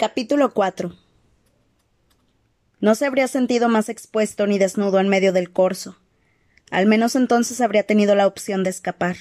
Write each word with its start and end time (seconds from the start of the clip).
Capítulo 0.00 0.54
4 0.54 0.94
No 2.78 2.94
se 2.94 3.04
habría 3.04 3.26
sentido 3.26 3.68
más 3.68 3.88
expuesto 3.88 4.46
ni 4.46 4.56
desnudo 4.56 5.00
en 5.00 5.08
medio 5.08 5.32
del 5.32 5.50
corso. 5.50 5.98
Al 6.70 6.86
menos 6.86 7.16
entonces 7.16 7.60
habría 7.60 7.82
tenido 7.82 8.14
la 8.14 8.28
opción 8.28 8.62
de 8.62 8.70
escapar. 8.70 9.16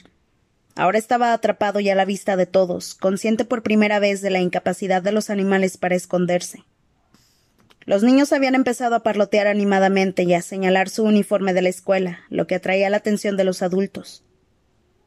Ahora 0.75 0.99
estaba 0.99 1.33
atrapado 1.33 1.79
y 1.79 1.89
a 1.89 1.95
la 1.95 2.05
vista 2.05 2.35
de 2.35 2.45
todos, 2.45 2.93
consciente 2.93 3.43
por 3.43 3.63
primera 3.63 3.97
vez 3.97 4.21
de 4.21 4.29
la 4.29 4.39
incapacidad 4.39 5.01
de 5.01 5.11
los 5.11 5.31
animales 5.31 5.77
para 5.77 5.95
esconderse. 5.95 6.63
Los 7.85 8.03
niños 8.03 8.31
habían 8.31 8.53
empezado 8.53 8.93
a 8.93 9.01
parlotear 9.01 9.47
animadamente 9.47 10.21
y 10.25 10.35
a 10.35 10.43
señalar 10.43 10.89
su 10.89 11.05
uniforme 11.05 11.55
de 11.55 11.63
la 11.63 11.69
escuela, 11.69 12.19
lo 12.29 12.45
que 12.45 12.53
atraía 12.53 12.91
la 12.91 12.97
atención 12.97 13.35
de 13.35 13.45
los 13.45 13.63
adultos. 13.63 14.23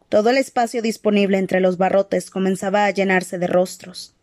Todo 0.09 0.31
el 0.31 0.37
espacio 0.39 0.83
disponible 0.83 1.39
entre 1.39 1.61
los 1.61 1.79
barrotes 1.79 2.29
comenzaba 2.29 2.87
a 2.87 2.91
llenarse 2.91 3.39
de 3.39 3.47
rostros. 3.47 4.17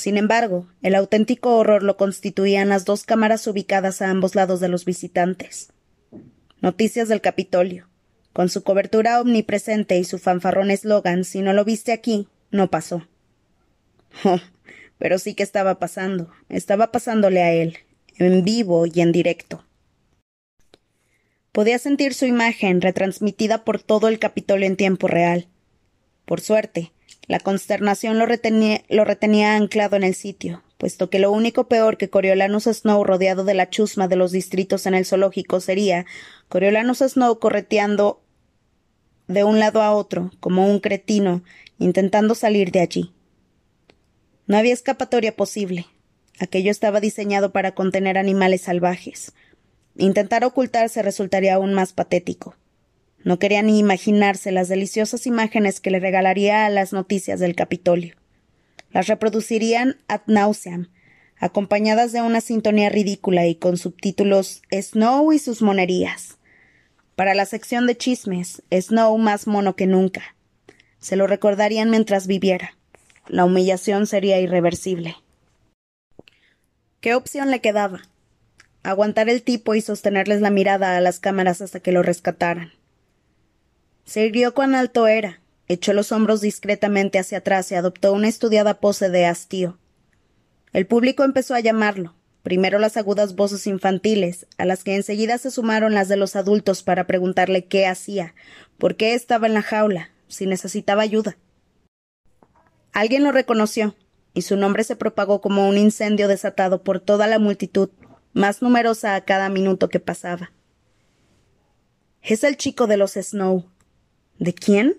Sin 0.00 0.16
embargo, 0.16 0.66
el 0.80 0.94
auténtico 0.94 1.58
horror 1.58 1.82
lo 1.82 1.98
constituían 1.98 2.70
las 2.70 2.86
dos 2.86 3.04
cámaras 3.04 3.46
ubicadas 3.46 4.00
a 4.00 4.08
ambos 4.08 4.34
lados 4.34 4.58
de 4.58 4.68
los 4.68 4.86
visitantes. 4.86 5.74
Noticias 6.62 7.08
del 7.08 7.20
Capitolio, 7.20 7.86
con 8.32 8.48
su 8.48 8.62
cobertura 8.62 9.20
omnipresente 9.20 9.98
y 9.98 10.04
su 10.04 10.18
fanfarrón 10.18 10.70
eslogan 10.70 11.24
Si 11.24 11.42
no 11.42 11.52
lo 11.52 11.66
viste 11.66 11.92
aquí, 11.92 12.28
no 12.50 12.70
pasó. 12.70 13.06
Oh, 14.24 14.40
pero 14.96 15.18
sí 15.18 15.34
que 15.34 15.42
estaba 15.42 15.78
pasando, 15.78 16.30
estaba 16.48 16.92
pasándole 16.92 17.42
a 17.42 17.52
él, 17.52 17.76
en 18.16 18.42
vivo 18.42 18.86
y 18.86 19.02
en 19.02 19.12
directo. 19.12 19.66
Podía 21.52 21.78
sentir 21.78 22.14
su 22.14 22.24
imagen 22.24 22.80
retransmitida 22.80 23.64
por 23.64 23.82
todo 23.82 24.08
el 24.08 24.18
Capitolio 24.18 24.66
en 24.66 24.76
tiempo 24.76 25.08
real. 25.08 25.48
Por 26.24 26.40
suerte, 26.40 26.90
la 27.26 27.38
consternación 27.38 28.18
lo 28.18 28.26
retenía, 28.26 29.54
anclado 29.54 29.96
en 29.96 30.02
el 30.02 30.14
sitio, 30.14 30.62
puesto 30.78 31.10
que 31.10 31.18
lo 31.18 31.30
único 31.30 31.68
peor 31.68 31.96
que 31.96 32.10
Coriolanus 32.10 32.64
Snow 32.64 33.04
rodeado 33.04 33.44
de 33.44 33.54
la 33.54 33.70
chusma 33.70 34.08
de 34.08 34.16
los 34.16 34.32
distritos 34.32 34.86
en 34.86 34.94
el 34.94 35.06
zoológico 35.06 35.60
sería 35.60 36.06
Coriolanus 36.48 36.98
Snow 36.98 37.38
correteando 37.38 38.20
de 39.28 39.44
un 39.44 39.60
lado 39.60 39.82
a 39.82 39.92
otro, 39.94 40.32
como 40.40 40.66
un 40.66 40.80
cretino, 40.80 41.42
intentando 41.78 42.34
salir 42.34 42.72
de 42.72 42.80
allí. 42.80 43.12
No 44.48 44.56
había 44.56 44.74
escapatoria 44.74 45.36
posible. 45.36 45.86
Aquello 46.40 46.72
estaba 46.72 47.00
diseñado 47.00 47.52
para 47.52 47.76
contener 47.76 48.18
animales 48.18 48.62
salvajes. 48.62 49.32
Intentar 49.96 50.44
ocultarse 50.44 51.02
resultaría 51.02 51.54
aún 51.54 51.74
más 51.74 51.92
patético. 51.92 52.56
No 53.22 53.38
quería 53.38 53.62
ni 53.62 53.78
imaginarse 53.78 54.50
las 54.50 54.68
deliciosas 54.68 55.26
imágenes 55.26 55.80
que 55.80 55.90
le 55.90 56.00
regalaría 56.00 56.64
a 56.64 56.70
las 56.70 56.92
noticias 56.92 57.38
del 57.38 57.54
Capitolio. 57.54 58.16
Las 58.92 59.08
reproducirían 59.08 59.98
ad 60.08 60.22
nauseam, 60.26 60.88
acompañadas 61.38 62.12
de 62.12 62.22
una 62.22 62.40
sintonía 62.40 62.88
ridícula 62.88 63.46
y 63.46 63.54
con 63.54 63.76
subtítulos 63.76 64.62
Snow 64.72 65.32
y 65.32 65.38
sus 65.38 65.62
monerías. 65.62 66.38
Para 67.14 67.34
la 67.34 67.44
sección 67.44 67.86
de 67.86 67.96
chismes, 67.96 68.62
Snow 68.70 69.16
más 69.18 69.46
mono 69.46 69.76
que 69.76 69.86
nunca. 69.86 70.34
Se 70.98 71.16
lo 71.16 71.26
recordarían 71.26 71.90
mientras 71.90 72.26
viviera. 72.26 72.76
La 73.28 73.44
humillación 73.44 74.06
sería 74.06 74.40
irreversible. 74.40 75.16
¿Qué 77.00 77.14
opción 77.14 77.50
le 77.50 77.60
quedaba? 77.60 78.02
Aguantar 78.82 79.28
el 79.28 79.42
tipo 79.42 79.74
y 79.74 79.82
sostenerles 79.82 80.40
la 80.40 80.50
mirada 80.50 80.96
a 80.96 81.00
las 81.00 81.20
cámaras 81.20 81.60
hasta 81.60 81.80
que 81.80 81.92
lo 81.92 82.02
rescataran. 82.02 82.72
Se 84.10 84.24
irguió 84.24 84.54
cuán 84.54 84.74
alto 84.74 85.06
era, 85.06 85.40
echó 85.68 85.92
los 85.92 86.10
hombros 86.10 86.40
discretamente 86.40 87.20
hacia 87.20 87.38
atrás 87.38 87.70
y 87.70 87.76
adoptó 87.76 88.12
una 88.12 88.26
estudiada 88.26 88.80
pose 88.80 89.08
de 89.08 89.24
hastío. 89.24 89.78
El 90.72 90.84
público 90.84 91.22
empezó 91.22 91.54
a 91.54 91.60
llamarlo, 91.60 92.16
primero 92.42 92.80
las 92.80 92.96
agudas 92.96 93.36
voces 93.36 93.68
infantiles, 93.68 94.48
a 94.58 94.64
las 94.64 94.82
que 94.82 94.96
enseguida 94.96 95.38
se 95.38 95.52
sumaron 95.52 95.94
las 95.94 96.08
de 96.08 96.16
los 96.16 96.34
adultos 96.34 96.82
para 96.82 97.06
preguntarle 97.06 97.66
qué 97.66 97.86
hacía, 97.86 98.34
por 98.78 98.96
qué 98.96 99.14
estaba 99.14 99.46
en 99.46 99.54
la 99.54 99.62
jaula, 99.62 100.10
si 100.26 100.44
necesitaba 100.44 101.02
ayuda. 101.02 101.36
Alguien 102.90 103.22
lo 103.22 103.30
reconoció, 103.30 103.94
y 104.34 104.42
su 104.42 104.56
nombre 104.56 104.82
se 104.82 104.96
propagó 104.96 105.40
como 105.40 105.68
un 105.68 105.78
incendio 105.78 106.26
desatado 106.26 106.82
por 106.82 106.98
toda 106.98 107.28
la 107.28 107.38
multitud, 107.38 107.90
más 108.32 108.60
numerosa 108.60 109.14
a 109.14 109.24
cada 109.24 109.48
minuto 109.50 109.88
que 109.88 110.00
pasaba. 110.00 110.50
Es 112.22 112.42
el 112.42 112.56
chico 112.56 112.88
de 112.88 112.96
los 112.96 113.12
Snow, 113.12 113.69
¿De 114.40 114.54
quién? 114.54 114.96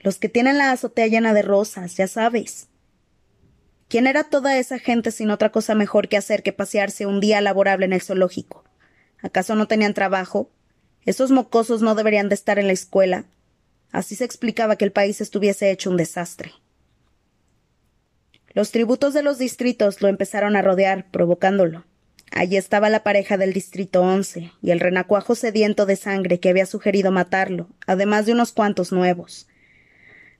Los 0.00 0.18
que 0.18 0.28
tienen 0.28 0.58
la 0.58 0.70
azotea 0.70 1.08
llena 1.08 1.34
de 1.34 1.42
rosas, 1.42 1.96
ya 1.96 2.06
sabes. 2.06 2.68
¿Quién 3.88 4.06
era 4.06 4.22
toda 4.22 4.58
esa 4.58 4.78
gente 4.78 5.10
sin 5.10 5.30
otra 5.30 5.50
cosa 5.50 5.74
mejor 5.74 6.08
que 6.08 6.16
hacer 6.16 6.44
que 6.44 6.52
pasearse 6.52 7.04
un 7.04 7.18
día 7.18 7.40
laborable 7.40 7.84
en 7.84 7.92
el 7.92 8.00
zoológico? 8.00 8.64
¿Acaso 9.20 9.56
no 9.56 9.66
tenían 9.66 9.92
trabajo? 9.92 10.52
¿Esos 11.04 11.32
mocosos 11.32 11.82
no 11.82 11.96
deberían 11.96 12.28
de 12.28 12.36
estar 12.36 12.60
en 12.60 12.68
la 12.68 12.74
escuela? 12.74 13.24
Así 13.90 14.14
se 14.14 14.24
explicaba 14.24 14.76
que 14.76 14.84
el 14.84 14.92
país 14.92 15.20
estuviese 15.20 15.72
hecho 15.72 15.90
un 15.90 15.96
desastre. 15.96 16.52
Los 18.54 18.70
tributos 18.70 19.14
de 19.14 19.24
los 19.24 19.36
distritos 19.36 20.00
lo 20.00 20.06
empezaron 20.06 20.54
a 20.54 20.62
rodear, 20.62 21.10
provocándolo. 21.10 21.84
Allí 22.32 22.56
estaba 22.56 22.90
la 22.90 23.02
pareja 23.02 23.36
del 23.36 23.52
distrito 23.52 24.02
once 24.02 24.52
y 24.60 24.70
el 24.70 24.80
renacuajo 24.80 25.34
sediento 25.34 25.86
de 25.86 25.96
sangre 25.96 26.40
que 26.40 26.48
había 26.48 26.66
sugerido 26.66 27.10
matarlo, 27.12 27.68
además 27.86 28.26
de 28.26 28.32
unos 28.32 28.52
cuantos 28.52 28.92
nuevos. 28.92 29.46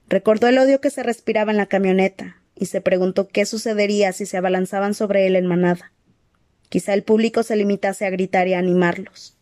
Recordó 0.09 0.49
el 0.49 0.59
odio 0.59 0.81
que 0.81 0.91
se 0.91 1.03
respiraba 1.03 1.51
en 1.51 1.57
la 1.57 1.67
camioneta 1.67 2.43
y 2.55 2.67
se 2.67 2.81
preguntó 2.81 3.29
qué 3.29 3.47
sucedería 3.47 4.13
si 4.13 4.27
se 4.27 4.37
abalanzaban 4.37 4.95
sobre 4.95 5.27
él 5.27 5.37
en 5.37 5.47
manada. 5.47 5.93
Quizá 6.69 6.95
el 6.95 7.03
público 7.03 7.43
se 7.43 7.57
limitase 7.57 8.07
a 8.07 8.11
gritar 8.11 8.49
y 8.49 8.55
a 8.55 8.59
animarlos. 8.59 9.37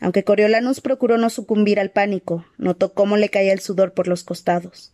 Aunque 0.00 0.24
Coriolanus 0.24 0.80
procuró 0.80 1.18
no 1.18 1.30
sucumbir 1.30 1.80
al 1.80 1.90
pánico, 1.90 2.46
notó 2.58 2.92
cómo 2.94 3.16
le 3.16 3.30
caía 3.30 3.52
el 3.52 3.60
sudor 3.60 3.94
por 3.94 4.08
los 4.08 4.22
costados. 4.22 4.92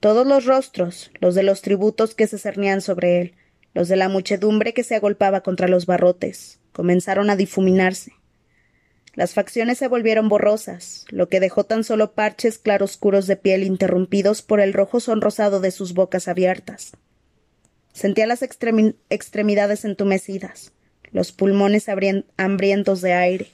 Todos 0.00 0.26
los 0.26 0.44
rostros, 0.44 1.10
los 1.20 1.34
de 1.34 1.44
los 1.44 1.62
tributos 1.62 2.14
que 2.14 2.26
se 2.26 2.38
cernían 2.38 2.80
sobre 2.80 3.20
él, 3.20 3.34
los 3.74 3.88
de 3.88 3.96
la 3.96 4.08
muchedumbre 4.08 4.74
que 4.74 4.84
se 4.84 4.94
agolpaba 4.94 5.42
contra 5.42 5.68
los 5.68 5.86
barrotes 5.86 6.58
comenzaron 6.72 7.30
a 7.30 7.36
difuminarse. 7.36 8.12
Las 9.14 9.34
facciones 9.34 9.76
se 9.76 9.88
volvieron 9.88 10.30
borrosas, 10.30 11.04
lo 11.10 11.28
que 11.28 11.38
dejó 11.38 11.64
tan 11.64 11.84
solo 11.84 12.12
parches 12.12 12.58
claroscuros 12.58 13.26
de 13.26 13.36
piel 13.36 13.62
interrumpidos 13.62 14.40
por 14.40 14.60
el 14.60 14.72
rojo 14.72 15.00
sonrosado 15.00 15.60
de 15.60 15.70
sus 15.70 15.92
bocas 15.92 16.28
abiertas. 16.28 16.92
Sentía 17.92 18.26
las 18.26 18.42
extremidades 18.42 19.84
entumecidas, 19.84 20.72
los 21.10 21.32
pulmones 21.32 21.90
hambrientos 22.38 23.02
de 23.02 23.12
aire. 23.12 23.48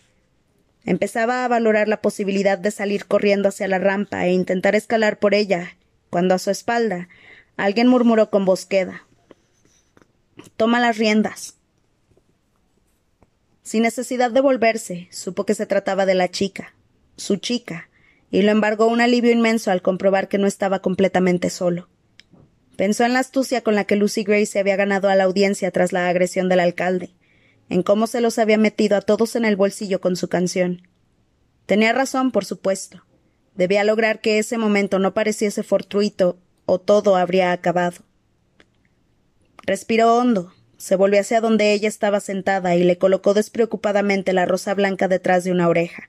Empezaba 0.84 1.44
a 1.44 1.48
valorar 1.48 1.88
la 1.88 2.00
posibilidad 2.00 2.56
de 2.56 2.70
salir 2.70 3.06
corriendo 3.06 3.48
hacia 3.48 3.66
la 3.66 3.80
rampa 3.80 4.26
e 4.26 4.32
intentar 4.32 4.76
escalar 4.76 5.18
por 5.18 5.34
ella, 5.34 5.76
cuando 6.08 6.36
a 6.36 6.38
su 6.38 6.50
espalda 6.50 7.08
alguien 7.56 7.88
murmuró 7.88 8.30
con 8.30 8.44
voz 8.44 8.64
queda 8.64 9.07
Toma 10.56 10.80
las 10.80 10.98
riendas. 10.98 11.56
Sin 13.62 13.82
necesidad 13.82 14.30
de 14.30 14.40
volverse, 14.40 15.08
supo 15.10 15.44
que 15.44 15.54
se 15.54 15.66
trataba 15.66 16.06
de 16.06 16.14
la 16.14 16.30
chica, 16.30 16.74
su 17.16 17.36
chica, 17.36 17.88
y 18.30 18.42
lo 18.42 18.50
embargó 18.50 18.86
un 18.86 19.00
alivio 19.00 19.30
inmenso 19.30 19.70
al 19.70 19.82
comprobar 19.82 20.28
que 20.28 20.38
no 20.38 20.46
estaba 20.46 20.80
completamente 20.80 21.50
solo. 21.50 21.88
Pensó 22.76 23.04
en 23.04 23.12
la 23.12 23.18
astucia 23.18 23.62
con 23.62 23.74
la 23.74 23.84
que 23.84 23.96
Lucy 23.96 24.22
Gray 24.22 24.46
se 24.46 24.58
había 24.58 24.76
ganado 24.76 25.08
a 25.08 25.14
la 25.16 25.24
audiencia 25.24 25.70
tras 25.70 25.92
la 25.92 26.08
agresión 26.08 26.48
del 26.48 26.60
alcalde, 26.60 27.10
en 27.68 27.82
cómo 27.82 28.06
se 28.06 28.20
los 28.20 28.38
había 28.38 28.56
metido 28.56 28.96
a 28.96 29.02
todos 29.02 29.36
en 29.36 29.44
el 29.44 29.56
bolsillo 29.56 30.00
con 30.00 30.16
su 30.16 30.28
canción. 30.28 30.88
Tenía 31.66 31.92
razón, 31.92 32.30
por 32.30 32.44
supuesto. 32.44 33.04
Debía 33.54 33.84
lograr 33.84 34.20
que 34.20 34.38
ese 34.38 34.56
momento 34.56 34.98
no 34.98 35.12
pareciese 35.12 35.62
fortuito, 35.62 36.38
o 36.64 36.78
todo 36.78 37.16
habría 37.16 37.52
acabado. 37.52 38.07
Respiró 39.68 40.16
hondo, 40.16 40.50
se 40.78 40.96
volvió 40.96 41.20
hacia 41.20 41.42
donde 41.42 41.74
ella 41.74 41.88
estaba 41.88 42.20
sentada 42.20 42.74
y 42.74 42.84
le 42.84 42.96
colocó 42.96 43.34
despreocupadamente 43.34 44.32
la 44.32 44.46
rosa 44.46 44.72
blanca 44.72 45.08
detrás 45.08 45.44
de 45.44 45.52
una 45.52 45.68
oreja. 45.68 46.08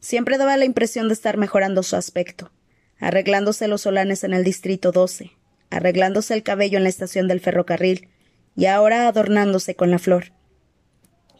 Siempre 0.00 0.38
daba 0.38 0.56
la 0.56 0.64
impresión 0.64 1.06
de 1.06 1.14
estar 1.14 1.36
mejorando 1.36 1.84
su 1.84 1.94
aspecto, 1.94 2.50
arreglándose 2.98 3.68
los 3.68 3.82
solanes 3.82 4.24
en 4.24 4.34
el 4.34 4.42
distrito 4.42 4.90
12, 4.90 5.30
arreglándose 5.70 6.34
el 6.34 6.42
cabello 6.42 6.78
en 6.78 6.82
la 6.82 6.88
estación 6.88 7.28
del 7.28 7.38
ferrocarril, 7.38 8.08
y 8.56 8.66
ahora 8.66 9.06
adornándose 9.06 9.76
con 9.76 9.92
la 9.92 10.00
flor. 10.00 10.32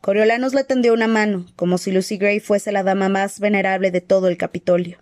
Coriolanus 0.02 0.54
le 0.54 0.62
tendió 0.62 0.94
una 0.94 1.08
mano, 1.08 1.46
como 1.56 1.78
si 1.78 1.90
Lucy 1.90 2.16
Gray 2.16 2.38
fuese 2.38 2.70
la 2.70 2.84
dama 2.84 3.08
más 3.08 3.40
venerable 3.40 3.90
de 3.90 4.02
todo 4.02 4.28
el 4.28 4.36
Capitolio. 4.36 4.98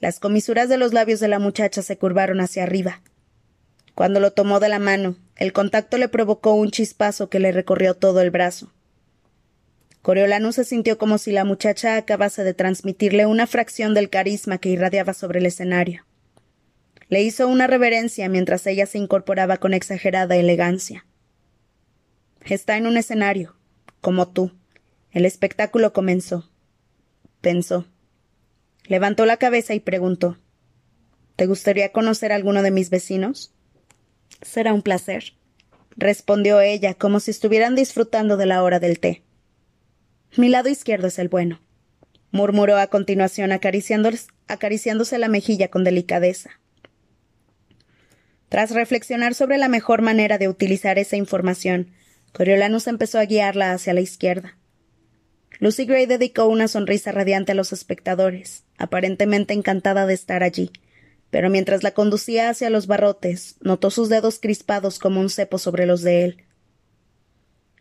Las 0.00 0.20
comisuras 0.20 0.70
de 0.70 0.78
los 0.78 0.94
labios 0.94 1.20
de 1.20 1.28
la 1.28 1.38
muchacha 1.38 1.82
se 1.82 1.98
curvaron 1.98 2.40
hacia 2.40 2.62
arriba, 2.62 3.02
cuando 3.94 4.20
lo 4.20 4.32
tomó 4.32 4.60
de 4.60 4.68
la 4.68 4.78
mano, 4.78 5.16
el 5.36 5.52
contacto 5.52 5.98
le 5.98 6.08
provocó 6.08 6.54
un 6.54 6.70
chispazo 6.70 7.28
que 7.28 7.40
le 7.40 7.52
recorrió 7.52 7.94
todo 7.94 8.20
el 8.20 8.30
brazo. 8.30 8.72
Coriolanus 10.02 10.54
se 10.54 10.64
sintió 10.64 10.96
como 10.96 11.18
si 11.18 11.30
la 11.32 11.44
muchacha 11.44 11.96
acabase 11.96 12.42
de 12.42 12.54
transmitirle 12.54 13.26
una 13.26 13.46
fracción 13.46 13.92
del 13.92 14.08
carisma 14.08 14.58
que 14.58 14.70
irradiaba 14.70 15.12
sobre 15.12 15.40
el 15.40 15.46
escenario. 15.46 16.06
Le 17.08 17.22
hizo 17.22 17.48
una 17.48 17.66
reverencia 17.66 18.28
mientras 18.28 18.66
ella 18.66 18.86
se 18.86 18.98
incorporaba 18.98 19.58
con 19.58 19.74
exagerada 19.74 20.36
elegancia. 20.36 21.06
Está 22.44 22.76
en 22.76 22.86
un 22.86 22.96
escenario, 22.96 23.56
como 24.00 24.28
tú. 24.28 24.52
El 25.10 25.26
espectáculo 25.26 25.92
comenzó. 25.92 26.48
Pensó. 27.40 27.86
Levantó 28.84 29.26
la 29.26 29.36
cabeza 29.36 29.74
y 29.74 29.80
preguntó 29.80 30.38
¿Te 31.36 31.46
gustaría 31.46 31.90
conocer 31.90 32.32
a 32.32 32.36
alguno 32.36 32.62
de 32.62 32.70
mis 32.70 32.90
vecinos? 32.90 33.52
Será 34.42 34.72
un 34.72 34.82
placer, 34.82 35.34
respondió 35.96 36.60
ella, 36.60 36.94
como 36.94 37.20
si 37.20 37.30
estuvieran 37.30 37.74
disfrutando 37.74 38.36
de 38.36 38.46
la 38.46 38.62
hora 38.62 38.80
del 38.80 38.98
té. 38.98 39.22
Mi 40.36 40.48
lado 40.48 40.68
izquierdo 40.68 41.08
es 41.08 41.18
el 41.18 41.28
bueno, 41.28 41.60
murmuró 42.30 42.78
a 42.78 42.86
continuación 42.86 43.52
acariciándose 43.52 45.18
la 45.18 45.28
mejilla 45.28 45.68
con 45.68 45.84
delicadeza. 45.84 46.50
Tras 48.48 48.72
reflexionar 48.72 49.34
sobre 49.34 49.58
la 49.58 49.68
mejor 49.68 50.02
manera 50.02 50.38
de 50.38 50.48
utilizar 50.48 50.98
esa 50.98 51.16
información, 51.16 51.92
Coriolanus 52.32 52.86
empezó 52.86 53.18
a 53.18 53.24
guiarla 53.24 53.72
hacia 53.72 53.94
la 53.94 54.00
izquierda. 54.00 54.56
Lucy 55.58 55.84
Gray 55.84 56.06
dedicó 56.06 56.46
una 56.46 56.68
sonrisa 56.68 57.12
radiante 57.12 57.52
a 57.52 57.54
los 57.54 57.72
espectadores, 57.72 58.64
aparentemente 58.78 59.52
encantada 59.52 60.06
de 60.06 60.14
estar 60.14 60.42
allí, 60.42 60.72
pero 61.30 61.48
mientras 61.50 61.82
la 61.82 61.92
conducía 61.92 62.50
hacia 62.50 62.70
los 62.70 62.86
barrotes, 62.86 63.56
notó 63.60 63.90
sus 63.90 64.08
dedos 64.08 64.38
crispados 64.40 64.98
como 64.98 65.20
un 65.20 65.30
cepo 65.30 65.58
sobre 65.58 65.86
los 65.86 66.02
de 66.02 66.24
él. 66.24 66.44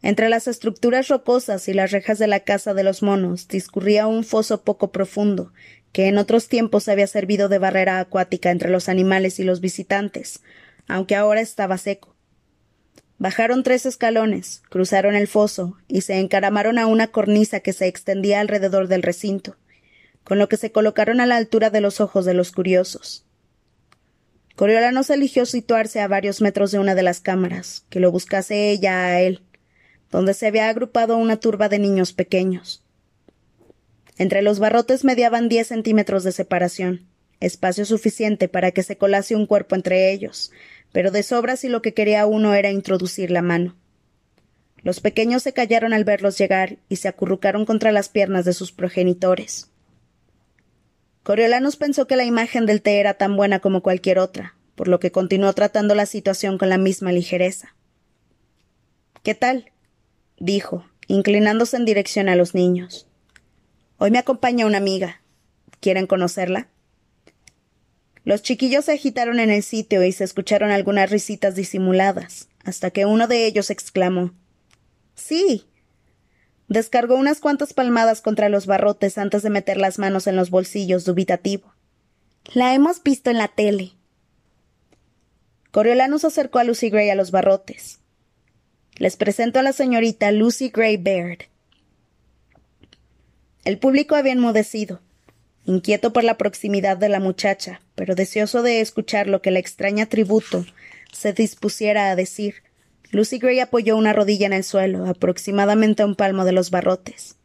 Entre 0.02 0.30
las 0.30 0.48
estructuras 0.48 1.10
rocosas 1.10 1.68
y 1.68 1.74
las 1.74 1.92
rejas 1.92 2.20
de 2.20 2.28
la 2.28 2.42
casa 2.42 2.74
de 2.74 2.84
los 2.84 3.04
monos 3.04 3.48
discurría 3.48 4.08
un 4.08 4.24
foso 4.24 4.64
poco 4.64 4.92
profundo, 4.92 5.52
que 5.92 6.08
en 6.08 6.18
otros 6.18 6.48
tiempos 6.48 6.88
había 6.88 7.08
servido 7.08 7.50
de 7.50 7.58
barrera 7.58 8.00
acuática 8.00 8.52
entre 8.52 8.70
los 8.70 8.88
animales 8.88 9.40
y 9.40 9.44
los 9.44 9.60
visitantes, 9.60 10.42
aunque 10.88 11.16
ahora 11.16 11.42
estaba 11.42 11.78
seco. 11.78 12.16
Bajaron 13.18 13.64
tres 13.64 13.86
escalones, 13.86 14.62
cruzaron 14.70 15.16
el 15.16 15.28
foso 15.28 15.76
y 15.90 16.02
se 16.02 16.20
encaramaron 16.20 16.78
a 16.78 16.88
una 16.88 17.08
cornisa 17.08 17.60
que 17.60 17.74
se 17.74 17.88
extendía 17.88 18.40
alrededor 18.40 18.88
del 18.88 19.04
recinto, 19.04 19.58
con 20.24 20.40
lo 20.40 20.48
que 20.48 20.56
se 20.56 20.72
colocaron 20.72 21.20
a 21.20 21.26
la 21.26 21.36
altura 21.36 21.70
de 21.70 21.82
los 21.82 22.00
ojos 22.00 22.24
de 22.24 22.34
los 22.34 22.54
curiosos. 22.54 23.26
Coriolanos 24.60 25.10
eligió 25.10 25.46
situarse 25.46 26.02
a 26.02 26.10
varios 26.10 26.42
metros 26.42 26.72
de 26.72 26.80
una 26.80 26.94
de 26.94 27.02
las 27.02 27.22
cámaras, 27.22 27.86
que 27.90 28.02
lo 28.02 28.12
buscase 28.12 28.72
ella 28.72 29.06
a 29.06 29.22
él, 29.22 29.42
donde 30.12 30.34
se 30.34 30.48
había 30.48 30.68
agrupado 30.68 31.16
una 31.16 31.38
turba 31.38 31.70
de 31.70 31.80
niños 31.80 32.12
pequeños. 32.12 32.84
Entre 34.18 34.42
los 34.42 34.60
barrotes 34.60 35.06
mediaban 35.06 35.48
diez 35.48 35.68
centímetros 35.68 36.26
de 36.26 36.34
separación, 36.34 37.08
espacio 37.40 37.86
suficiente 37.86 38.50
para 38.50 38.72
que 38.72 38.84
se 38.84 38.98
colase 38.98 39.34
un 39.34 39.46
cuerpo 39.46 39.76
entre 39.76 40.12
ellos, 40.12 40.52
pero 40.92 41.10
de 41.10 41.24
sobra 41.24 41.56
si 41.56 41.70
lo 41.70 41.82
que 41.82 41.94
quería 41.94 42.26
uno 42.26 42.54
era 42.54 42.70
introducir 42.70 43.32
la 43.32 43.42
mano. 43.42 43.78
Los 44.84 45.00
pequeños 45.00 45.42
se 45.42 45.54
callaron 45.54 45.94
al 45.94 46.04
verlos 46.04 46.38
llegar 46.38 46.80
y 46.90 46.98
se 46.98 47.08
acurrucaron 47.08 47.66
contra 47.66 47.94
las 47.94 48.10
piernas 48.10 48.44
de 48.44 48.52
sus 48.52 48.74
progenitores. 48.74 49.69
Coriolanus 51.24 51.76
pensó 51.76 52.08
que 52.08 52.16
la 52.16 52.26
imagen 52.26 52.66
del 52.66 52.82
té 52.82 53.00
era 53.00 53.16
tan 53.16 53.36
buena 53.36 53.60
como 53.60 53.82
cualquier 53.82 54.20
otra, 54.20 54.56
por 54.76 54.88
lo 54.88 55.00
que 55.00 55.12
continuó 55.12 55.54
tratando 55.54 55.96
la 55.96 56.06
situación 56.06 56.58
con 56.58 56.70
la 56.70 56.78
misma 56.78 57.12
ligereza. 57.12 57.76
¿Qué 59.24 59.36
tal? 59.36 59.72
dijo, 60.38 60.86
inclinándose 61.08 61.76
en 61.78 61.86
dirección 61.86 62.30
a 62.30 62.36
los 62.36 62.56
niños. 62.56 63.08
Hoy 63.98 64.12
me 64.12 64.20
acompaña 64.20 64.66
una 64.66 64.78
amiga. 64.78 65.22
¿Quieren 65.82 66.08
conocerla? 66.08 66.70
Los 68.24 68.42
chiquillos 68.42 68.86
se 68.86 68.94
agitaron 68.94 69.40
en 69.40 69.50
el 69.50 69.64
sitio 69.64 70.04
y 70.04 70.12
se 70.12 70.24
escucharon 70.24 70.72
algunas 70.72 71.10
risitas 71.10 71.56
disimuladas, 71.56 72.48
hasta 72.64 72.92
que 72.92 73.06
uno 73.06 73.28
de 73.28 73.46
ellos 73.46 73.70
exclamó 73.70 74.32
Sí. 75.16 75.66
Descargó 76.70 77.16
unas 77.16 77.40
cuantas 77.40 77.74
palmadas 77.74 78.22
contra 78.22 78.48
los 78.48 78.68
barrotes 78.68 79.18
antes 79.18 79.42
de 79.42 79.50
meter 79.50 79.78
las 79.78 79.98
manos 79.98 80.28
en 80.28 80.36
los 80.36 80.52
bolsillos, 80.52 81.04
dubitativo. 81.04 81.74
La 82.54 82.76
hemos 82.76 83.02
visto 83.02 83.32
en 83.32 83.40
la 83.40 83.48
tele. 83.48 83.94
Coriolanus 85.72 86.26
acercó 86.26 86.60
a 86.60 86.64
Lucy 86.64 86.90
Gray 86.90 87.10
a 87.10 87.16
los 87.16 87.32
barrotes. 87.32 88.00
Les 88.98 89.18
presento 89.18 89.60
a 89.60 89.64
la 89.64 89.74
señorita 89.74 90.32
Lucy 90.32 90.70
Gray 90.70 90.98
Baird. 90.98 91.40
El 93.66 93.80
público 93.80 94.16
había 94.16 94.34
enmudecido, 94.34 95.02
inquieto 95.66 96.14
por 96.14 96.24
la 96.24 96.38
proximidad 96.38 96.98
de 96.98 97.10
la 97.10 97.20
muchacha, 97.20 97.82
pero 97.96 98.14
deseoso 98.14 98.62
de 98.62 98.82
escuchar 98.82 99.28
lo 99.28 99.42
que 99.42 99.52
la 99.52 99.60
extraña 99.60 100.06
tributo 100.06 100.66
se 101.12 101.34
dispusiera 101.34 102.12
a 102.12 102.16
decir. 102.16 102.69
Lucy 103.12 103.40
Gray 103.40 103.60
apoyó 103.60 103.98
una 103.98 104.14
rodilla 104.14 104.46
en 104.46 104.54
el 104.54 104.64
suelo, 104.64 105.06
aproximadamente 105.06 106.04
a 106.04 106.06
un 106.06 106.16
palmo 106.16 106.46
de 106.46 106.52
los 106.52 106.70
barrotes. 106.70 107.38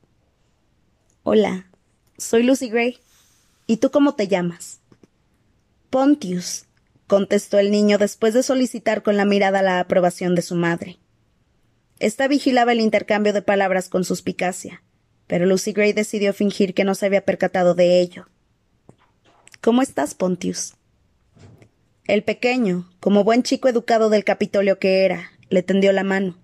Hola, 1.23 1.67
soy 2.19 2.43
Lucy 2.43 2.69
Gray. 2.69 2.99
¿Y 3.67 3.79
tú 3.79 3.91
cómo 3.91 4.15
te 4.15 4.29
llamas? 4.29 4.81
Pontius, 5.91 6.67
contestó 7.07 7.59
el 7.59 7.71
niño 7.71 7.99
después 7.99 8.35
de 8.35 8.43
solicitar 8.43 9.03
con 9.03 9.17
la 9.17 9.25
mirada 9.25 9.63
la 9.63 9.81
aprobación 9.81 10.35
de 10.35 10.43
su 10.43 10.55
madre. 10.55 10.99
Esta 11.99 12.29
vigilaba 12.29 12.73
el 12.73 12.81
intercambio 12.81 13.33
de 13.33 13.43
palabras 13.43 13.89
con 13.89 14.05
suspicacia 14.05 14.83
pero 15.27 15.47
Lucy 15.47 15.73
Gray 15.73 15.93
decidió 15.93 16.33
fingir 16.33 16.75
que 16.75 16.85
no 16.85 16.95
se 16.95 17.07
había 17.07 17.25
percatado 17.25 17.75
de 17.75 18.01
ello. 18.01 18.29
¿Cómo 19.61 19.83
estás, 19.83 20.15
Pontius? 20.15 20.75
El 22.07 22.23
pequeño, 22.23 22.91
como 23.01 23.25
buen 23.25 23.43
chico 23.43 23.69
educado 23.69 24.11
del 24.11 24.25
Capitolio 24.25 24.79
que 24.79 25.05
era, 25.05 25.33
le 25.49 25.63
tendió 25.63 25.93
la 25.93 26.05
mano. 26.05 26.39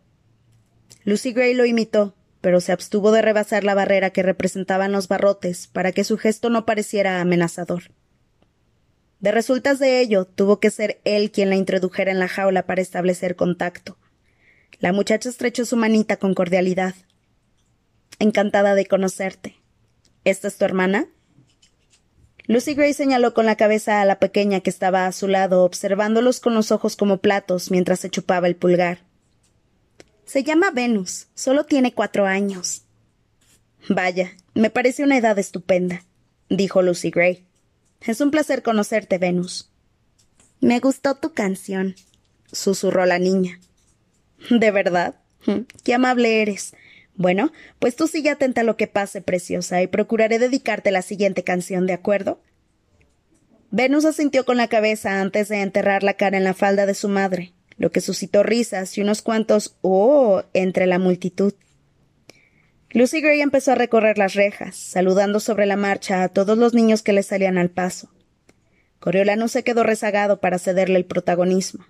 Lucy 1.05 1.32
Gray 1.32 1.55
lo 1.55 1.64
imitó, 1.64 2.14
pero 2.41 2.61
se 2.61 2.73
abstuvo 2.73 3.12
de 3.12 3.23
rebasar 3.23 3.64
la 3.64 3.75
barrera 3.75 4.11
que 4.11 4.23
representaban 4.23 4.93
los 4.93 5.08
barrotes 5.08 5.67
para 5.67 5.93
que 5.93 6.05
su 6.05 6.19
gesto 6.19 6.50
no 6.50 6.67
pareciera 6.67 7.20
amenazador. 7.20 7.85
De 9.20 9.32
resultas 9.32 9.79
de 9.79 10.00
ello, 10.00 10.25
tuvo 10.25 10.61
que 10.61 10.70
ser 10.70 11.00
él 11.05 11.31
quien 11.31 11.50
la 11.50 11.56
introdujera 11.56 12.11
en 12.11 12.19
la 12.19 12.29
jaula 12.29 12.64
para 12.64 12.81
establecer 12.81 13.37
contacto. 13.37 13.99
La 14.79 14.93
muchacha 14.93 15.29
estrechó 15.29 15.67
su 15.67 15.76
manita 15.76 16.17
con 16.17 16.35
cordialidad, 16.35 16.94
Encantada 18.19 18.75
de 18.75 18.85
conocerte. 18.85 19.56
¿Esta 20.25 20.49
es 20.49 20.58
tu 20.58 20.67
hermana? 20.67 21.08
Lucy 22.50 22.75
Gray 22.75 22.94
señaló 22.94 23.32
con 23.32 23.47
la 23.47 23.55
cabeza 23.55 24.00
a 24.00 24.05
la 24.05 24.19
pequeña 24.19 24.58
que 24.58 24.70
estaba 24.70 25.06
a 25.06 25.12
su 25.12 25.29
lado, 25.29 25.62
observándolos 25.62 26.41
con 26.41 26.52
los 26.52 26.73
ojos 26.73 26.97
como 26.97 27.19
platos 27.19 27.70
mientras 27.70 28.00
se 28.00 28.11
chupaba 28.11 28.49
el 28.49 28.56
pulgar. 28.56 29.04
Se 30.25 30.42
llama 30.42 30.73
Venus. 30.73 31.28
Solo 31.37 31.64
tiene 31.64 31.95
cuatro 31.95 32.26
años. 32.26 32.83
Vaya, 33.88 34.33
me 34.52 34.69
parece 34.69 35.04
una 35.04 35.16
edad 35.16 35.38
estupenda, 35.38 36.02
dijo 36.49 36.83
Lucy 36.83 37.11
Gray. 37.11 37.45
Es 38.00 38.21
un 38.21 38.33
placer 38.33 38.64
conocerte, 38.64 39.19
Venus. 39.19 39.71
Me 40.61 40.80
gustó 40.80 41.14
tu 41.14 41.33
canción, 41.33 41.95
susurró 42.50 43.07
la 43.07 43.21
niña. 43.21 43.61
¿De 44.50 44.73
verdad? 44.73 45.14
Qué 45.85 45.95
amable 45.95 46.42
eres. 46.42 46.75
Bueno, 47.14 47.52
pues 47.79 47.97
tú 47.97 48.07
sigue 48.07 48.31
atenta 48.31 48.62
a 48.62 48.64
lo 48.64 48.76
que 48.76 48.87
pase, 48.87 49.21
preciosa, 49.21 49.83
y 49.83 49.87
procuraré 49.87 50.38
dedicarte 50.38 50.90
la 50.90 51.02
siguiente 51.02 51.45
canción, 51.45 51.87
¿de 51.87 51.93
acuerdo? 51.93 52.40
Venus 53.71 54.05
asintió 54.05 54.45
con 54.45 54.57
la 54.57 54.69
cabeza 54.69 55.21
antes 55.21 55.49
de 55.49 55.61
enterrar 55.61 56.02
la 56.02 56.14
cara 56.14 56.37
en 56.37 56.45
la 56.45 56.55
falda 56.55 56.87
de 56.87 56.95
su 56.95 57.09
madre, 57.09 57.52
lo 57.76 57.93
que 57.93 58.00
suscitó 58.00 58.43
risas 58.43 58.97
y 58.99 59.00
unos 59.00 59.23
cuantos 59.23 59.76
oh 59.83 60.43
entre 60.55 60.87
la 60.87 60.99
multitud. 60.99 61.55
Lucy 62.93 63.21
Gray 63.21 63.40
empezó 63.40 63.73
a 63.73 63.76
recorrer 63.76 64.19
las 64.19 64.35
rejas, 64.35 64.75
saludando 64.75 65.38
sobre 65.38 65.67
la 65.67 65.76
marcha 65.76 66.25
a 66.25 66.29
todos 66.29 66.59
los 66.59 66.75
niños 66.75 67.02
que 67.02 67.12
le 67.12 67.23
salían 67.23 67.57
al 67.57 67.71
paso. 67.71 68.11
Coriolano 68.99 69.47
se 69.47 69.62
quedó 69.62 69.85
rezagado 69.85 70.40
para 70.40 70.59
cederle 70.59 70.99
el 70.99 71.05
protagonismo. 71.05 71.87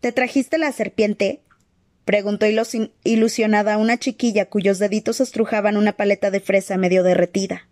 ¿Te 0.00 0.12
trajiste 0.12 0.56
la 0.56 0.72
serpiente? 0.72 1.42
Preguntó 2.08 2.46
ilusionada 3.04 3.76
una 3.76 3.98
chiquilla 3.98 4.48
cuyos 4.48 4.78
deditos 4.78 5.20
estrujaban 5.20 5.76
una 5.76 5.92
paleta 5.92 6.30
de 6.30 6.40
fresa 6.40 6.78
medio 6.78 7.02
derretida. 7.02 7.68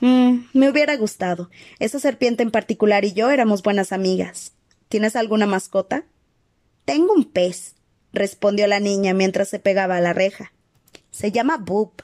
Mm, 0.00 0.40
me 0.52 0.68
hubiera 0.68 0.94
gustado. 0.98 1.48
Esa 1.78 1.98
serpiente 2.00 2.42
en 2.42 2.50
particular 2.50 3.06
y 3.06 3.14
yo 3.14 3.30
éramos 3.30 3.62
buenas 3.62 3.92
amigas. 3.92 4.52
¿Tienes 4.90 5.16
alguna 5.16 5.46
mascota? 5.46 6.04
Tengo 6.84 7.14
un 7.14 7.24
pez, 7.24 7.76
respondió 8.12 8.66
la 8.66 8.78
niña 8.78 9.14
mientras 9.14 9.48
se 9.48 9.58
pegaba 9.58 9.96
a 9.96 10.02
la 10.02 10.12
reja. 10.12 10.52
Se 11.10 11.32
llama 11.32 11.56
Boop. 11.56 12.02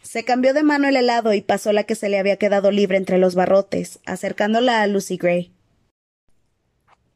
Se 0.00 0.22
cambió 0.22 0.54
de 0.54 0.62
mano 0.62 0.86
el 0.86 0.94
helado 0.94 1.34
y 1.34 1.40
pasó 1.40 1.72
la 1.72 1.82
que 1.82 1.96
se 1.96 2.08
le 2.08 2.20
había 2.20 2.36
quedado 2.36 2.70
libre 2.70 2.98
entre 2.98 3.18
los 3.18 3.34
barrotes, 3.34 3.98
acercándola 4.06 4.80
a 4.80 4.86
Lucy 4.86 5.16
Gray. 5.16 5.50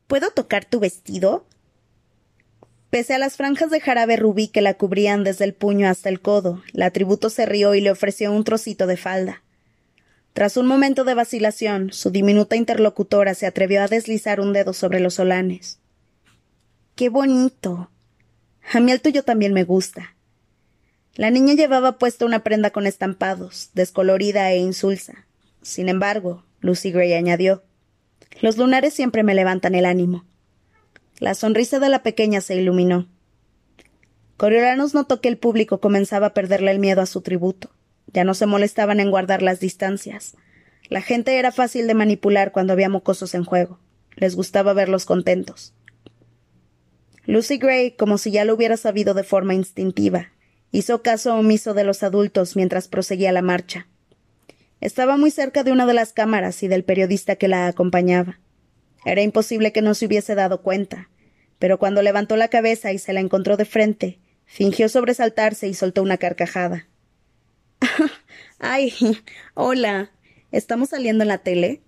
¿Puedo 0.08 0.32
tocar 0.32 0.64
tu 0.64 0.80
vestido? 0.80 1.46
Pese 2.94 3.12
a 3.12 3.18
las 3.18 3.36
franjas 3.36 3.72
de 3.72 3.80
jarabe 3.80 4.14
rubí 4.14 4.46
que 4.46 4.60
la 4.60 4.74
cubrían 4.74 5.24
desde 5.24 5.44
el 5.44 5.52
puño 5.52 5.88
hasta 5.88 6.08
el 6.08 6.20
codo, 6.20 6.62
la 6.70 6.92
tributo 6.92 7.28
se 7.28 7.44
rió 7.44 7.74
y 7.74 7.80
le 7.80 7.90
ofreció 7.90 8.30
un 8.30 8.44
trocito 8.44 8.86
de 8.86 8.96
falda. 8.96 9.42
Tras 10.32 10.56
un 10.56 10.68
momento 10.68 11.02
de 11.02 11.14
vacilación, 11.14 11.92
su 11.92 12.12
diminuta 12.12 12.54
interlocutora 12.54 13.34
se 13.34 13.46
atrevió 13.46 13.82
a 13.82 13.88
deslizar 13.88 14.38
un 14.38 14.52
dedo 14.52 14.72
sobre 14.72 15.00
los 15.00 15.14
solanes. 15.14 15.80
¡Qué 16.94 17.08
bonito! 17.08 17.90
A 18.72 18.78
mí 18.78 18.92
el 18.92 19.00
tuyo 19.00 19.24
también 19.24 19.54
me 19.54 19.64
gusta. 19.64 20.14
La 21.16 21.32
niña 21.32 21.54
llevaba 21.54 21.98
puesta 21.98 22.24
una 22.24 22.44
prenda 22.44 22.70
con 22.70 22.86
estampados, 22.86 23.70
descolorida 23.74 24.52
e 24.52 24.58
insulsa. 24.58 25.26
Sin 25.62 25.88
embargo, 25.88 26.44
Lucy 26.60 26.92
Gray 26.92 27.14
añadió, 27.14 27.64
los 28.40 28.56
lunares 28.56 28.94
siempre 28.94 29.24
me 29.24 29.34
levantan 29.34 29.74
el 29.74 29.84
ánimo. 29.84 30.24
La 31.18 31.34
sonrisa 31.34 31.78
de 31.78 31.88
la 31.88 32.02
pequeña 32.02 32.40
se 32.40 32.56
iluminó. 32.56 33.08
Coriolanus 34.36 34.94
notó 34.94 35.20
que 35.20 35.28
el 35.28 35.38
público 35.38 35.80
comenzaba 35.80 36.28
a 36.28 36.34
perderle 36.34 36.72
el 36.72 36.80
miedo 36.80 37.00
a 37.00 37.06
su 37.06 37.20
tributo. 37.20 37.70
Ya 38.12 38.24
no 38.24 38.34
se 38.34 38.46
molestaban 38.46 38.98
en 38.98 39.10
guardar 39.10 39.42
las 39.42 39.60
distancias. 39.60 40.36
La 40.88 41.02
gente 41.02 41.38
era 41.38 41.52
fácil 41.52 41.86
de 41.86 41.94
manipular 41.94 42.52
cuando 42.52 42.72
había 42.72 42.88
mocosos 42.88 43.34
en 43.34 43.44
juego. 43.44 43.78
Les 44.16 44.34
gustaba 44.34 44.72
verlos 44.72 45.06
contentos. 45.06 45.72
Lucy 47.26 47.58
Gray, 47.58 47.92
como 47.92 48.18
si 48.18 48.32
ya 48.32 48.44
lo 48.44 48.54
hubiera 48.54 48.76
sabido 48.76 49.14
de 49.14 49.24
forma 49.24 49.54
instintiva, 49.54 50.32
hizo 50.72 51.02
caso 51.02 51.34
omiso 51.36 51.72
de 51.72 51.84
los 51.84 52.02
adultos 52.02 52.56
mientras 52.56 52.88
proseguía 52.88 53.32
la 53.32 53.40
marcha. 53.40 53.86
Estaba 54.80 55.16
muy 55.16 55.30
cerca 55.30 55.62
de 55.62 55.72
una 55.72 55.86
de 55.86 55.94
las 55.94 56.12
cámaras 56.12 56.62
y 56.62 56.68
del 56.68 56.84
periodista 56.84 57.36
que 57.36 57.48
la 57.48 57.66
acompañaba. 57.66 58.40
Era 59.04 59.22
imposible 59.22 59.72
que 59.72 59.82
no 59.82 59.94
se 59.94 60.06
hubiese 60.06 60.34
dado 60.34 60.62
cuenta, 60.62 61.10
pero 61.58 61.78
cuando 61.78 62.02
levantó 62.02 62.36
la 62.36 62.48
cabeza 62.48 62.92
y 62.92 62.98
se 62.98 63.12
la 63.12 63.20
encontró 63.20 63.56
de 63.56 63.64
frente, 63.64 64.18
fingió 64.44 64.88
sobresaltarse 64.88 65.68
y 65.68 65.74
soltó 65.74 66.02
una 66.02 66.18
carcajada. 66.18 66.88
Ay, 68.58 68.94
hola. 69.54 70.10
¿Estamos 70.52 70.90
saliendo 70.90 71.24
en 71.24 71.28
la 71.28 71.38
tele? 71.38 71.82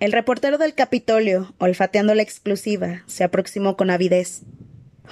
El 0.00 0.12
reportero 0.12 0.58
del 0.58 0.74
Capitolio, 0.74 1.54
olfateando 1.58 2.14
la 2.14 2.22
exclusiva, 2.22 3.02
se 3.06 3.24
aproximó 3.24 3.76
con 3.76 3.90
avidez. 3.90 4.42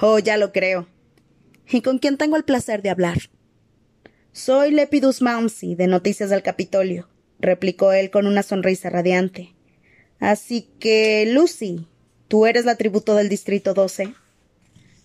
Oh, 0.01 0.19
ya 0.19 0.37
lo 0.37 0.53
creo. 0.53 0.89
¿Y 1.71 1.81
con 1.81 1.99
quién 1.99 2.17
tengo 2.17 2.37
el 2.37 2.45
placer 2.45 2.83
de 2.83 2.91
hablar? 2.91 3.19
Soy 4.33 4.73
Lepidus 4.73 5.23
Mounsey, 5.23 5.75
de 5.75 5.87
Noticias 5.87 6.29
del 6.29 6.43
Capitolio, 6.43 7.09
replicó 7.39 7.93
él 7.93 8.11
con 8.11 8.27
una 8.27 8.43
sonrisa 8.43 8.91
radiante. 8.91 9.55
Así 10.25 10.71
que, 10.81 11.27
Lucy, 11.31 11.87
¿tú 12.29 12.47
eres 12.47 12.65
la 12.65 12.77
tributo 12.77 13.15
del 13.15 13.29
Distrito 13.29 13.75
12? 13.75 14.15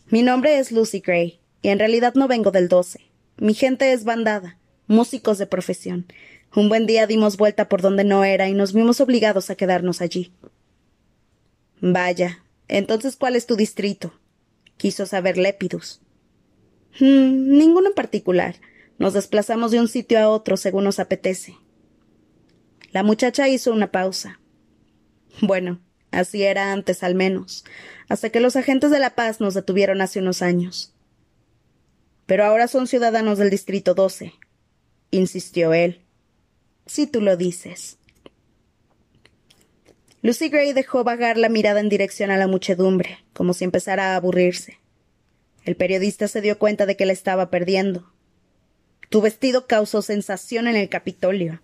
Mi 0.07 0.23
nombre 0.23 0.59
es 0.59 0.71
Lucy 0.71 1.01
Gray, 1.01 1.41
y 1.61 1.67
en 1.67 1.79
realidad 1.79 2.13
no 2.15 2.29
vengo 2.29 2.51
del 2.51 2.69
12. 2.69 3.01
Mi 3.35 3.53
gente 3.53 3.91
es 3.91 4.05
bandada, 4.05 4.57
músicos 4.87 5.37
de 5.37 5.45
profesión. 5.45 6.05
Un 6.55 6.69
buen 6.69 6.85
día 6.85 7.05
dimos 7.05 7.35
vuelta 7.35 7.67
por 7.67 7.81
donde 7.81 8.05
no 8.05 8.23
era 8.23 8.47
y 8.47 8.53
nos 8.53 8.71
vimos 8.71 9.01
obligados 9.01 9.49
a 9.49 9.55
quedarnos 9.55 10.01
allí. 10.01 10.31
Vaya, 11.81 12.41
entonces 12.69 13.17
¿cuál 13.17 13.35
es 13.35 13.45
tu 13.45 13.57
distrito? 13.57 14.13
quiso 14.77 15.05
saber 15.05 15.37
Lepidus. 15.37 15.99
Mm, 17.01 17.57
ninguno 17.57 17.89
en 17.89 17.93
particular. 17.93 18.55
Nos 18.97 19.15
desplazamos 19.15 19.71
de 19.71 19.81
un 19.81 19.89
sitio 19.89 20.17
a 20.17 20.29
otro 20.29 20.55
según 20.55 20.85
nos 20.85 20.97
apetece. 20.97 21.57
La 22.93 23.03
muchacha 23.03 23.49
hizo 23.49 23.73
una 23.73 23.91
pausa. 23.91 24.38
Bueno, 25.41 25.79
así 26.11 26.43
era 26.43 26.71
antes 26.71 27.03
al 27.03 27.15
menos, 27.15 27.63
hasta 28.07 28.29
que 28.29 28.39
los 28.39 28.55
agentes 28.55 28.91
de 28.91 28.99
la 28.99 29.11
paz 29.11 29.39
nos 29.39 29.53
detuvieron 29.53 30.01
hace 30.01 30.19
unos 30.19 30.41
años. 30.41 30.93
Pero 32.25 32.45
ahora 32.45 32.67
son 32.67 32.87
ciudadanos 32.87 33.37
del 33.37 33.49
Distrito 33.49 33.93
12, 33.93 34.33
insistió 35.11 35.73
él. 35.73 36.01
Si 36.85 37.07
tú 37.07 37.21
lo 37.21 37.37
dices. 37.37 37.97
Lucy 40.21 40.49
Gray 40.49 40.73
dejó 40.73 41.03
vagar 41.03 41.37
la 41.37 41.47
mirada 41.47 41.79
en 41.79 41.87
dirección 41.87 42.29
a 42.29 42.37
la 42.37 42.47
muchedumbre, 42.47 43.19
como 43.33 43.53
si 43.53 43.63
empezara 43.63 44.11
a 44.11 44.15
aburrirse. 44.17 44.77
El 45.63 45.75
periodista 45.75 46.27
se 46.27 46.41
dio 46.41 46.59
cuenta 46.59 46.85
de 46.85 46.97
que 46.97 47.05
la 47.05 47.13
estaba 47.13 47.49
perdiendo. 47.49 48.11
Tu 49.09 49.21
vestido 49.21 49.65
causó 49.65 50.01
sensación 50.01 50.67
en 50.67 50.75
el 50.75 50.89
Capitolio. 50.89 51.61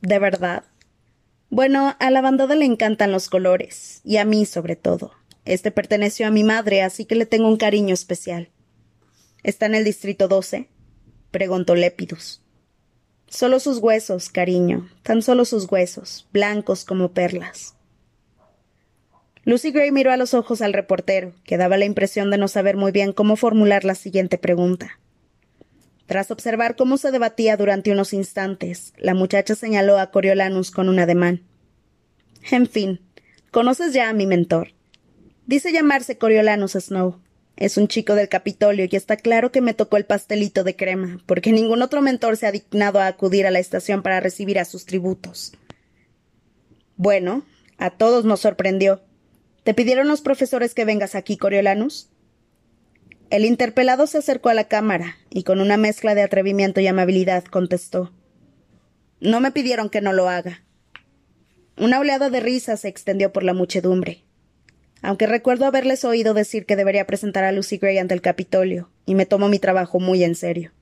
¿De 0.00 0.18
verdad? 0.18 0.64
Bueno, 1.54 1.94
a 2.00 2.10
la 2.10 2.20
bandada 2.20 2.56
le 2.56 2.64
encantan 2.64 3.12
los 3.12 3.28
colores, 3.28 4.00
y 4.02 4.16
a 4.16 4.24
mí 4.24 4.44
sobre 4.44 4.74
todo. 4.74 5.12
Este 5.44 5.70
perteneció 5.70 6.26
a 6.26 6.32
mi 6.32 6.42
madre, 6.42 6.82
así 6.82 7.04
que 7.04 7.14
le 7.14 7.26
tengo 7.26 7.46
un 7.46 7.58
cariño 7.58 7.94
especial. 7.94 8.48
¿Está 9.44 9.66
en 9.66 9.76
el 9.76 9.84
distrito 9.84 10.26
12? 10.26 10.68
preguntó 11.30 11.76
Lepidus. 11.76 12.42
Solo 13.28 13.60
sus 13.60 13.78
huesos, 13.78 14.30
cariño, 14.30 14.90
tan 15.04 15.22
solo 15.22 15.44
sus 15.44 15.70
huesos, 15.70 16.26
blancos 16.32 16.84
como 16.84 17.12
perlas. 17.12 17.76
Lucy 19.44 19.70
Gray 19.70 19.92
miró 19.92 20.10
a 20.10 20.16
los 20.16 20.34
ojos 20.34 20.60
al 20.60 20.72
reportero, 20.72 21.34
que 21.44 21.56
daba 21.56 21.76
la 21.76 21.84
impresión 21.84 22.32
de 22.32 22.38
no 22.38 22.48
saber 22.48 22.76
muy 22.76 22.90
bien 22.90 23.12
cómo 23.12 23.36
formular 23.36 23.84
la 23.84 23.94
siguiente 23.94 24.38
pregunta. 24.38 24.98
Tras 26.06 26.30
observar 26.30 26.76
cómo 26.76 26.98
se 26.98 27.10
debatía 27.10 27.56
durante 27.56 27.90
unos 27.90 28.12
instantes, 28.12 28.92
la 28.98 29.14
muchacha 29.14 29.54
señaló 29.54 29.98
a 29.98 30.10
Coriolanus 30.10 30.70
con 30.70 30.88
un 30.88 30.98
ademán. 30.98 31.42
En 32.50 32.66
fin, 32.66 33.00
conoces 33.50 33.94
ya 33.94 34.10
a 34.10 34.12
mi 34.12 34.26
mentor. 34.26 34.74
Dice 35.46 35.72
llamarse 35.72 36.18
Coriolanus 36.18 36.72
Snow. 36.72 37.20
Es 37.56 37.76
un 37.76 37.88
chico 37.88 38.14
del 38.14 38.28
Capitolio 38.28 38.86
y 38.90 38.96
está 38.96 39.16
claro 39.16 39.52
que 39.52 39.60
me 39.60 39.74
tocó 39.74 39.96
el 39.96 40.04
pastelito 40.04 40.64
de 40.64 40.74
crema, 40.74 41.20
porque 41.24 41.52
ningún 41.52 41.82
otro 41.82 42.02
mentor 42.02 42.36
se 42.36 42.46
ha 42.46 42.52
dignado 42.52 42.98
a 42.98 43.06
acudir 43.06 43.46
a 43.46 43.50
la 43.50 43.60
estación 43.60 44.02
para 44.02 44.20
recibir 44.20 44.58
a 44.58 44.64
sus 44.64 44.86
tributos. 44.86 45.52
Bueno, 46.96 47.44
a 47.78 47.90
todos 47.90 48.24
nos 48.24 48.40
sorprendió. 48.40 49.02
¿Te 49.62 49.72
pidieron 49.72 50.08
los 50.08 50.20
profesores 50.20 50.74
que 50.74 50.84
vengas 50.84 51.14
aquí, 51.14 51.36
Coriolanus? 51.36 52.10
El 53.30 53.44
interpelado 53.44 54.06
se 54.06 54.18
acercó 54.18 54.48
a 54.48 54.54
la 54.54 54.68
cámara 54.68 55.16
y 55.30 55.42
con 55.42 55.60
una 55.60 55.76
mezcla 55.76 56.14
de 56.14 56.22
atrevimiento 56.22 56.80
y 56.80 56.86
amabilidad 56.86 57.44
contestó 57.44 58.12
No 59.20 59.40
me 59.40 59.50
pidieron 59.50 59.88
que 59.88 60.00
no 60.00 60.12
lo 60.12 60.28
haga. 60.28 60.62
Una 61.76 61.98
oleada 61.98 62.30
de 62.30 62.40
risa 62.40 62.76
se 62.76 62.88
extendió 62.88 63.32
por 63.32 63.42
la 63.42 63.54
muchedumbre. 63.54 64.22
Aunque 65.02 65.26
recuerdo 65.26 65.66
haberles 65.66 66.04
oído 66.04 66.32
decir 66.32 66.64
que 66.64 66.76
debería 66.76 67.06
presentar 67.06 67.44
a 67.44 67.52
Lucy 67.52 67.78
Gray 67.78 67.98
ante 67.98 68.14
el 68.14 68.22
Capitolio, 68.22 68.90
y 69.04 69.14
me 69.14 69.26
tomo 69.26 69.48
mi 69.48 69.58
trabajo 69.58 70.00
muy 70.00 70.24
en 70.24 70.34
serio. 70.34 70.72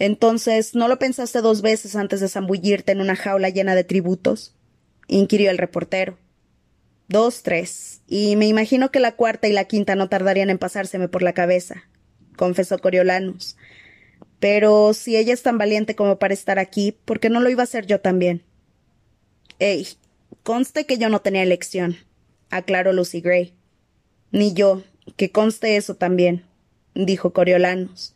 Entonces, 0.00 0.74
¿no 0.74 0.88
lo 0.88 0.98
pensaste 0.98 1.42
dos 1.42 1.60
veces 1.60 1.94
antes 1.94 2.20
de 2.20 2.28
zambullirte 2.28 2.92
en 2.92 3.00
una 3.00 3.16
jaula 3.16 3.50
llena 3.50 3.74
de 3.74 3.84
tributos? 3.84 4.56
inquirió 5.06 5.50
el 5.50 5.58
reportero. 5.58 6.18
Dos, 7.10 7.42
tres. 7.42 8.02
Y 8.06 8.36
me 8.36 8.46
imagino 8.46 8.92
que 8.92 9.00
la 9.00 9.16
cuarta 9.16 9.48
y 9.48 9.52
la 9.52 9.64
quinta 9.64 9.96
no 9.96 10.08
tardarían 10.08 10.48
en 10.48 10.58
pasárseme 10.58 11.08
por 11.08 11.22
la 11.22 11.32
cabeza, 11.32 11.82
confesó 12.36 12.78
Coriolanus. 12.78 13.56
Pero 14.38 14.94
si 14.94 15.16
ella 15.16 15.34
es 15.34 15.42
tan 15.42 15.58
valiente 15.58 15.96
como 15.96 16.20
para 16.20 16.34
estar 16.34 16.60
aquí, 16.60 16.96
¿por 17.04 17.18
qué 17.18 17.28
no 17.28 17.40
lo 17.40 17.50
iba 17.50 17.62
a 17.62 17.64
hacer 17.64 17.84
yo 17.84 18.00
también? 18.00 18.44
Ey, 19.58 19.88
conste 20.44 20.86
que 20.86 20.98
yo 20.98 21.08
no 21.08 21.20
tenía 21.20 21.42
elección, 21.42 21.96
aclaró 22.48 22.92
Lucy 22.92 23.20
Gray. 23.20 23.54
Ni 24.30 24.54
yo, 24.54 24.84
que 25.16 25.32
conste 25.32 25.74
eso 25.74 25.96
también, 25.96 26.44
dijo 26.94 27.32
Coriolanus. 27.32 28.14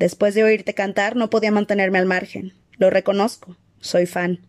Después 0.00 0.34
de 0.34 0.42
oírte 0.42 0.74
cantar 0.74 1.14
no 1.14 1.30
podía 1.30 1.52
mantenerme 1.52 2.00
al 2.00 2.06
margen. 2.06 2.54
Lo 2.76 2.90
reconozco. 2.90 3.56
Soy 3.80 4.06
fan. 4.06 4.40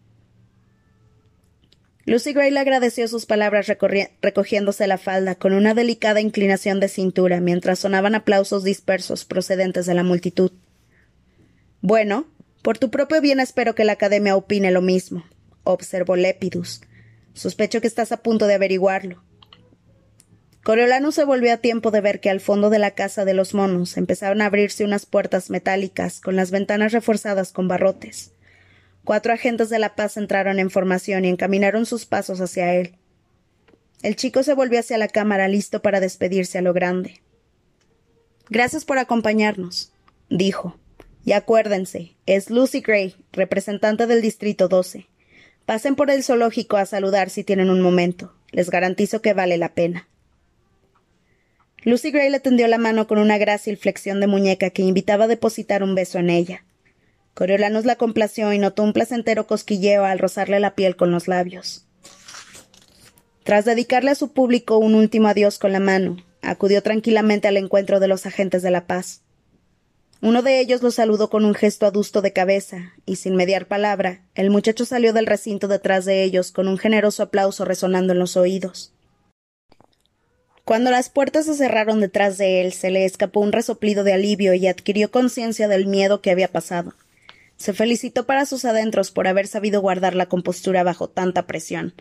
Lucy 2.06 2.34
Gray 2.34 2.52
le 2.52 2.60
agradeció 2.60 3.08
sus 3.08 3.26
palabras 3.26 3.68
recogiéndose 4.22 4.88
la 4.88 4.98
falda 4.98 5.36
con 5.36 5.54
una 5.54 5.74
delicada 5.74 6.20
inclinación 6.20 6.82
de 6.82 6.90
cintura 6.90 7.40
mientras 7.40 7.80
sonaban 7.80 8.14
aplausos 8.14 8.66
dispersos 8.66 9.24
procedentes 9.24 9.86
de 9.86 9.94
la 9.94 10.04
multitud. 10.04 10.52
Bueno, 11.80 12.28
por 12.62 12.78
tu 12.78 12.92
propio 12.92 13.22
bien 13.22 13.40
espero 13.40 13.74
que 13.74 13.86
la 13.86 13.94
Academia 13.94 14.36
opine 14.36 14.72
lo 14.72 14.82
mismo, 14.82 15.26
observó 15.64 16.18
Lepidus. 16.18 16.82
Sospecho 17.34 17.80
que 17.80 17.88
estás 17.88 18.12
a 18.12 18.18
punto 18.18 18.48
de 18.48 18.56
averiguarlo. 18.56 19.24
Coriolano 20.64 21.12
se 21.12 21.26
volvió 21.26 21.54
a 21.54 21.58
tiempo 21.58 21.90
de 21.92 22.02
ver 22.02 22.20
que 22.20 22.30
al 22.30 22.40
fondo 22.40 22.70
de 22.70 22.80
la 22.80 22.92
casa 22.92 23.26
de 23.26 23.34
los 23.34 23.54
monos 23.54 23.98
empezaron 23.98 24.42
a 24.42 24.46
abrirse 24.46 24.86
unas 24.86 25.06
puertas 25.06 25.50
metálicas 25.50 26.20
con 26.22 26.36
las 26.36 26.52
ventanas 26.52 26.92
reforzadas 26.92 27.52
con 27.52 27.68
barrotes. 27.68 28.34
Cuatro 29.04 29.34
agentes 29.34 29.70
de 29.70 29.80
la 29.80 29.96
paz 29.96 30.16
entraron 30.16 30.60
en 30.60 30.70
formación 30.70 31.26
y 31.26 31.30
encaminaron 31.30 31.86
sus 31.86 32.06
pasos 32.06 32.40
hacia 32.40 32.74
él. 32.74 32.96
El 34.02 34.16
chico 34.16 34.44
se 34.44 34.54
volvió 34.54 34.80
hacia 34.80 34.98
la 34.98 35.08
cámara 35.08 35.48
listo 35.48 35.82
para 35.82 36.00
despedirse 36.00 36.58
a 36.58 36.62
lo 36.62 36.74
grande. 36.74 37.22
Gracias 38.50 38.86
por 38.86 38.98
acompañarnos, 38.98 39.92
dijo. 40.30 40.78
Y 41.26 41.32
acuérdense, 41.32 42.16
es 42.26 42.50
Lucy 42.50 42.82
Gray, 42.82 43.16
representante 43.32 44.08
del 44.08 44.22
Distrito 44.22 44.68
12. 44.68 45.08
Pasen 45.66 45.96
por 45.96 46.10
el 46.10 46.24
zoológico 46.24 46.76
a 46.76 46.86
saludar 46.86 47.30
si 47.30 47.44
tienen 47.44 47.70
un 47.70 47.82
momento. 47.82 48.34
Les 48.52 48.70
garantizo 48.70 49.22
que 49.22 49.34
vale 49.34 49.58
la 49.58 49.74
pena. 49.74 50.08
Lucy 51.84 52.12
Gray 52.12 52.30
le 52.30 52.40
tendió 52.40 52.68
la 52.68 52.78
mano 52.78 53.08
con 53.08 53.18
una 53.18 53.38
grácil 53.38 53.78
flexión 53.78 54.20
de 54.20 54.28
muñeca 54.28 54.70
que 54.70 54.82
invitaba 54.82 55.26
a 55.26 55.30
depositar 55.30 55.84
un 55.84 55.96
beso 55.96 56.20
en 56.20 56.30
ella. 56.30 56.64
Coriolanus 57.34 57.86
la 57.86 57.96
complació 57.96 58.54
y 58.54 58.60
notó 58.60 58.84
un 58.84 58.94
placentero 58.94 59.48
cosquilleo 59.48 60.06
al 60.06 60.20
rozarle 60.20 60.60
la 60.60 60.75
piel 60.75 60.96
con 60.96 61.12
los 61.12 61.28
labios. 61.28 61.86
Tras 63.44 63.66
dedicarle 63.66 64.12
a 64.12 64.16
su 64.16 64.32
público 64.32 64.78
un 64.78 64.96
último 64.96 65.28
adiós 65.28 65.60
con 65.60 65.72
la 65.72 65.80
mano, 65.80 66.18
acudió 66.42 66.84
tranquilamente 66.84 67.48
al 67.48 67.58
encuentro 67.58 68.00
de 68.00 68.08
los 68.08 68.25
agentes 68.25 68.62
de 68.62 68.72
la 68.72 68.86
paz. 68.86 69.22
Uno 70.22 70.42
de 70.42 70.62
ellos 70.62 70.82
lo 70.82 70.92
saludó 70.92 71.30
con 71.30 71.44
un 71.44 71.54
gesto 71.54 71.86
adusto 71.86 72.22
de 72.22 72.32
cabeza, 72.32 72.94
y 73.06 73.18
sin 73.18 73.36
mediar 73.36 73.68
palabra, 73.68 74.22
el 74.36 74.50
muchacho 74.50 74.86
salió 74.86 75.12
del 75.12 75.25
recinto 75.25 75.68
detrás 75.68 76.06
de 76.06 76.24
ellos 76.24 76.52
con 76.52 76.70
un 76.70 76.78
generoso 76.78 77.24
aplauso 77.24 77.66
resonando 77.66 78.13
en 78.13 78.20
los 78.20 78.38
oídos. 78.38 78.94
Cuando 80.63 80.92
las 80.92 81.10
puertas 81.10 81.46
se 81.46 81.56
cerraron 81.56 82.00
detrás 82.00 82.38
de 82.38 82.62
él, 82.62 82.72
se 82.72 82.90
le 82.90 83.04
escapó 83.04 83.42
un 83.42 83.52
resoplido 83.52 84.06
de 84.06 84.13
alivio 84.13 84.54
y 84.54 84.68
adquirió 84.68 85.12
conciencia 85.12 85.68
del 85.68 85.88
miedo 85.88 86.22
que 86.22 86.32
había 86.32 86.48
pasado. 86.48 86.94
Se 87.63 87.72
felicitó 87.72 88.25
para 88.25 88.46
sus 88.46 88.65
adentros 88.65 89.12
por 89.12 89.25
haber 89.25 89.48
sabido 89.48 89.79
guardar 89.79 90.15
la 90.15 90.25
compostura 90.25 90.84
bajo 90.84 91.08
tanta 91.08 91.48
presión, 91.48 91.93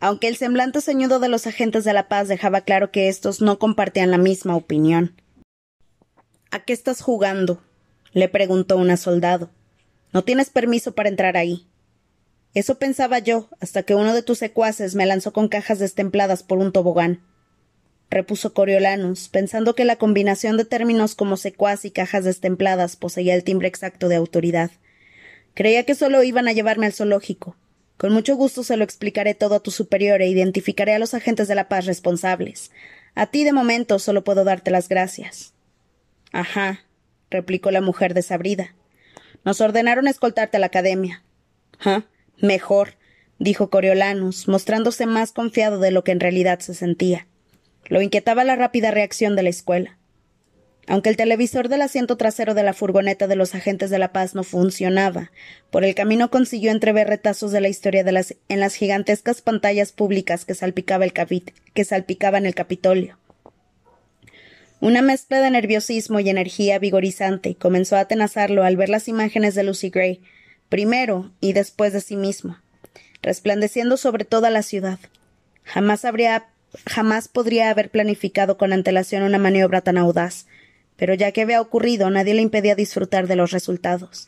aunque 0.00 0.26
el 0.26 0.38
semblante 0.38 0.80
ceñudo 0.80 1.20
de 1.20 1.28
los 1.28 1.46
agentes 1.46 1.84
de 1.84 1.92
la 1.92 2.08
paz 2.08 2.28
dejaba 2.28 2.62
claro 2.62 2.90
que 2.90 3.10
estos 3.10 3.42
no 3.42 3.58
compartían 3.58 4.10
la 4.10 4.16
misma 4.16 4.56
opinión. 4.56 5.20
¿A 6.50 6.64
qué 6.64 6.72
estás 6.72 7.02
jugando? 7.02 7.62
le 8.14 8.30
preguntó 8.30 8.78
una 8.78 8.96
soldado. 8.96 9.50
No 10.14 10.24
tienes 10.24 10.48
permiso 10.48 10.94
para 10.94 11.10
entrar 11.10 11.36
ahí. 11.36 11.66
Eso 12.54 12.78
pensaba 12.78 13.18
yo, 13.18 13.50
hasta 13.60 13.82
que 13.82 13.94
uno 13.94 14.14
de 14.14 14.22
tus 14.22 14.38
secuaces 14.38 14.94
me 14.94 15.04
lanzó 15.04 15.34
con 15.34 15.48
cajas 15.48 15.78
destempladas 15.78 16.42
por 16.42 16.56
un 16.56 16.72
tobogán. 16.72 17.20
repuso 18.08 18.54
Coriolanus, 18.54 19.28
pensando 19.28 19.74
que 19.74 19.84
la 19.84 19.96
combinación 19.96 20.56
de 20.56 20.64
términos 20.64 21.14
como 21.14 21.36
secuaz 21.36 21.84
y 21.84 21.90
cajas 21.90 22.24
destempladas 22.24 22.96
poseía 22.96 23.34
el 23.34 23.44
timbre 23.44 23.68
exacto 23.68 24.08
de 24.08 24.16
autoridad. 24.16 24.70
Creía 25.56 25.84
que 25.84 25.94
solo 25.94 26.22
iban 26.22 26.48
a 26.48 26.52
llevarme 26.52 26.84
al 26.84 26.92
zoológico. 26.92 27.56
Con 27.96 28.12
mucho 28.12 28.36
gusto 28.36 28.62
se 28.62 28.76
lo 28.76 28.84
explicaré 28.84 29.32
todo 29.32 29.54
a 29.54 29.62
tu 29.62 29.70
superior 29.70 30.20
e 30.20 30.28
identificaré 30.28 30.92
a 30.92 30.98
los 30.98 31.14
agentes 31.14 31.48
de 31.48 31.54
la 31.54 31.66
paz 31.66 31.86
responsables. 31.86 32.70
A 33.14 33.28
ti 33.28 33.42
de 33.42 33.54
momento 33.54 33.98
solo 33.98 34.22
puedo 34.22 34.44
darte 34.44 34.70
las 34.70 34.90
gracias. 34.90 35.54
Ajá, 36.30 36.80
replicó 37.30 37.70
la 37.70 37.80
mujer 37.80 38.12
desabrida. 38.12 38.74
Nos 39.46 39.62
ordenaron 39.62 40.08
escoltarte 40.08 40.58
a 40.58 40.60
la 40.60 40.66
academia. 40.66 41.22
Ah, 41.80 42.04
mejor, 42.36 42.96
dijo 43.38 43.70
Coriolanus, 43.70 44.48
mostrándose 44.48 45.06
más 45.06 45.32
confiado 45.32 45.78
de 45.78 45.90
lo 45.90 46.04
que 46.04 46.12
en 46.12 46.20
realidad 46.20 46.58
se 46.58 46.74
sentía. 46.74 47.28
Lo 47.86 48.02
inquietaba 48.02 48.44
la 48.44 48.56
rápida 48.56 48.90
reacción 48.90 49.36
de 49.36 49.44
la 49.44 49.48
escuela. 49.48 49.96
Aunque 50.88 51.08
el 51.08 51.16
televisor 51.16 51.68
del 51.68 51.82
asiento 51.82 52.16
trasero 52.16 52.54
de 52.54 52.62
la 52.62 52.72
furgoneta 52.72 53.26
de 53.26 53.34
los 53.34 53.54
agentes 53.54 53.90
de 53.90 53.98
la 53.98 54.12
paz 54.12 54.34
no 54.34 54.44
funcionaba, 54.44 55.32
por 55.70 55.84
el 55.84 55.96
camino 55.96 56.30
consiguió 56.30 56.70
entrever 56.70 57.08
retazos 57.08 57.50
de 57.50 57.60
la 57.60 57.68
historia 57.68 58.04
en 58.48 58.60
las 58.60 58.74
gigantescas 58.74 59.42
pantallas 59.42 59.90
públicas 59.92 60.44
que, 60.44 60.54
salpicaba 60.54 61.04
el 61.04 61.12
que 61.12 61.84
salpicaban 61.84 62.46
el 62.46 62.54
Capitolio. 62.54 63.18
Una 64.80 65.02
mezcla 65.02 65.40
de 65.40 65.50
nerviosismo 65.50 66.20
y 66.20 66.28
energía 66.28 66.78
vigorizante 66.78 67.56
comenzó 67.56 67.96
a 67.96 68.00
atenazarlo 68.00 68.62
al 68.62 68.76
ver 68.76 68.88
las 68.88 69.08
imágenes 69.08 69.54
de 69.54 69.64
Lucy 69.64 69.90
Gray, 69.90 70.20
primero 70.68 71.32
y 71.40 71.52
después 71.52 71.92
de 71.94 72.00
sí 72.00 72.14
mismo, 72.14 72.58
resplandeciendo 73.22 73.96
sobre 73.96 74.24
toda 74.24 74.50
la 74.50 74.62
ciudad. 74.62 74.98
Jamás 75.64 76.04
habría 76.04 76.46
jamás 76.84 77.28
podría 77.28 77.70
haber 77.70 77.90
planificado 77.90 78.58
con 78.58 78.72
antelación 78.72 79.22
una 79.22 79.38
maniobra 79.38 79.80
tan 79.80 79.96
audaz, 79.96 80.46
pero 80.96 81.14
ya 81.14 81.32
que 81.32 81.42
había 81.42 81.60
ocurrido 81.60 82.10
nadie 82.10 82.34
le 82.34 82.42
impedía 82.42 82.74
disfrutar 82.74 83.26
de 83.26 83.36
los 83.36 83.50
resultados. 83.50 84.26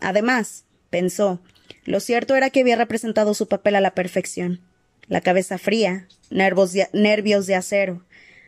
Además, 0.00 0.64
pensó, 0.90 1.40
lo 1.84 2.00
cierto 2.00 2.34
era 2.34 2.50
que 2.50 2.60
había 2.60 2.76
representado 2.76 3.34
su 3.34 3.48
papel 3.48 3.76
a 3.76 3.80
la 3.80 3.92
perfección. 3.92 4.60
La 5.08 5.20
cabeza 5.20 5.58
fría, 5.58 6.08
nervios 6.30 7.46
de 7.46 7.54
acero, 7.54 8.02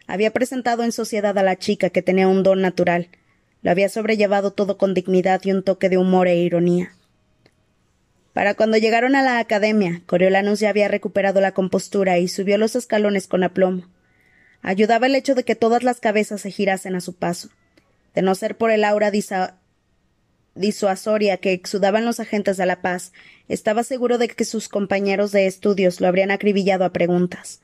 había 0.07 0.33
presentado 0.33 0.85
en 0.85 0.93
sociedad 0.93 1.37
a 1.39 1.43
la 1.43 1.57
chica 1.57 1.91
que 1.91 2.03
tenía 2.03 2.29
un 2.29 2.43
don 2.43 2.61
natural. 2.61 3.09
Lo 3.63 3.71
había 3.71 3.89
sobrellevado 3.89 4.53
todo 4.53 4.79
con 4.79 4.95
dignidad 4.95 5.41
y 5.45 5.53
un 5.53 5.63
toque 5.63 5.89
de 5.89 5.99
humor 5.99 6.29
e 6.29 6.37
ironía. 6.37 6.93
Para 8.33 8.55
cuando 8.55 8.77
llegaron 8.77 9.17
a 9.17 9.23
la 9.23 9.39
academia, 9.39 10.03
Coriolanus 10.07 10.61
ya 10.61 10.71
había 10.71 10.89
recuperado 10.89 11.41
la 11.41 11.53
compostura 11.53 12.19
y 12.19 12.29
subió 12.29 12.57
los 12.57 12.77
escalones 12.77 13.27
con 13.27 13.43
aplomo. 13.43 13.85
Ayudaba 14.63 15.07
el 15.07 15.15
hecho 15.15 15.35
de 15.35 15.45
que 15.45 15.55
todas 15.55 15.83
las 15.83 16.01
cabezas 16.01 16.41
se 16.41 16.51
girasen 16.51 16.95
a 16.95 17.01
su 17.01 17.15
paso. 17.15 17.49
De 18.15 18.23
no 18.23 18.35
ser 18.35 18.57
por 18.57 18.71
el 18.71 18.85
aura 18.85 19.13
disuasoria 20.55 21.37
que 21.37 21.53
exudaban 21.53 22.05
los 22.05 22.21
agentes 22.21 22.57
de 22.57 22.67
la 22.67 22.83
paz, 22.83 23.13
estaba 23.49 23.85
seguro 23.85 24.19
de 24.19 24.29
que 24.29 24.45
sus 24.45 24.69
compañeros 24.69 25.33
de 25.33 25.47
estudios 25.47 26.01
lo 26.01 26.09
habrían 26.09 26.31
acribillado 26.31 26.85
a 26.85 26.93
preguntas. 26.93 27.61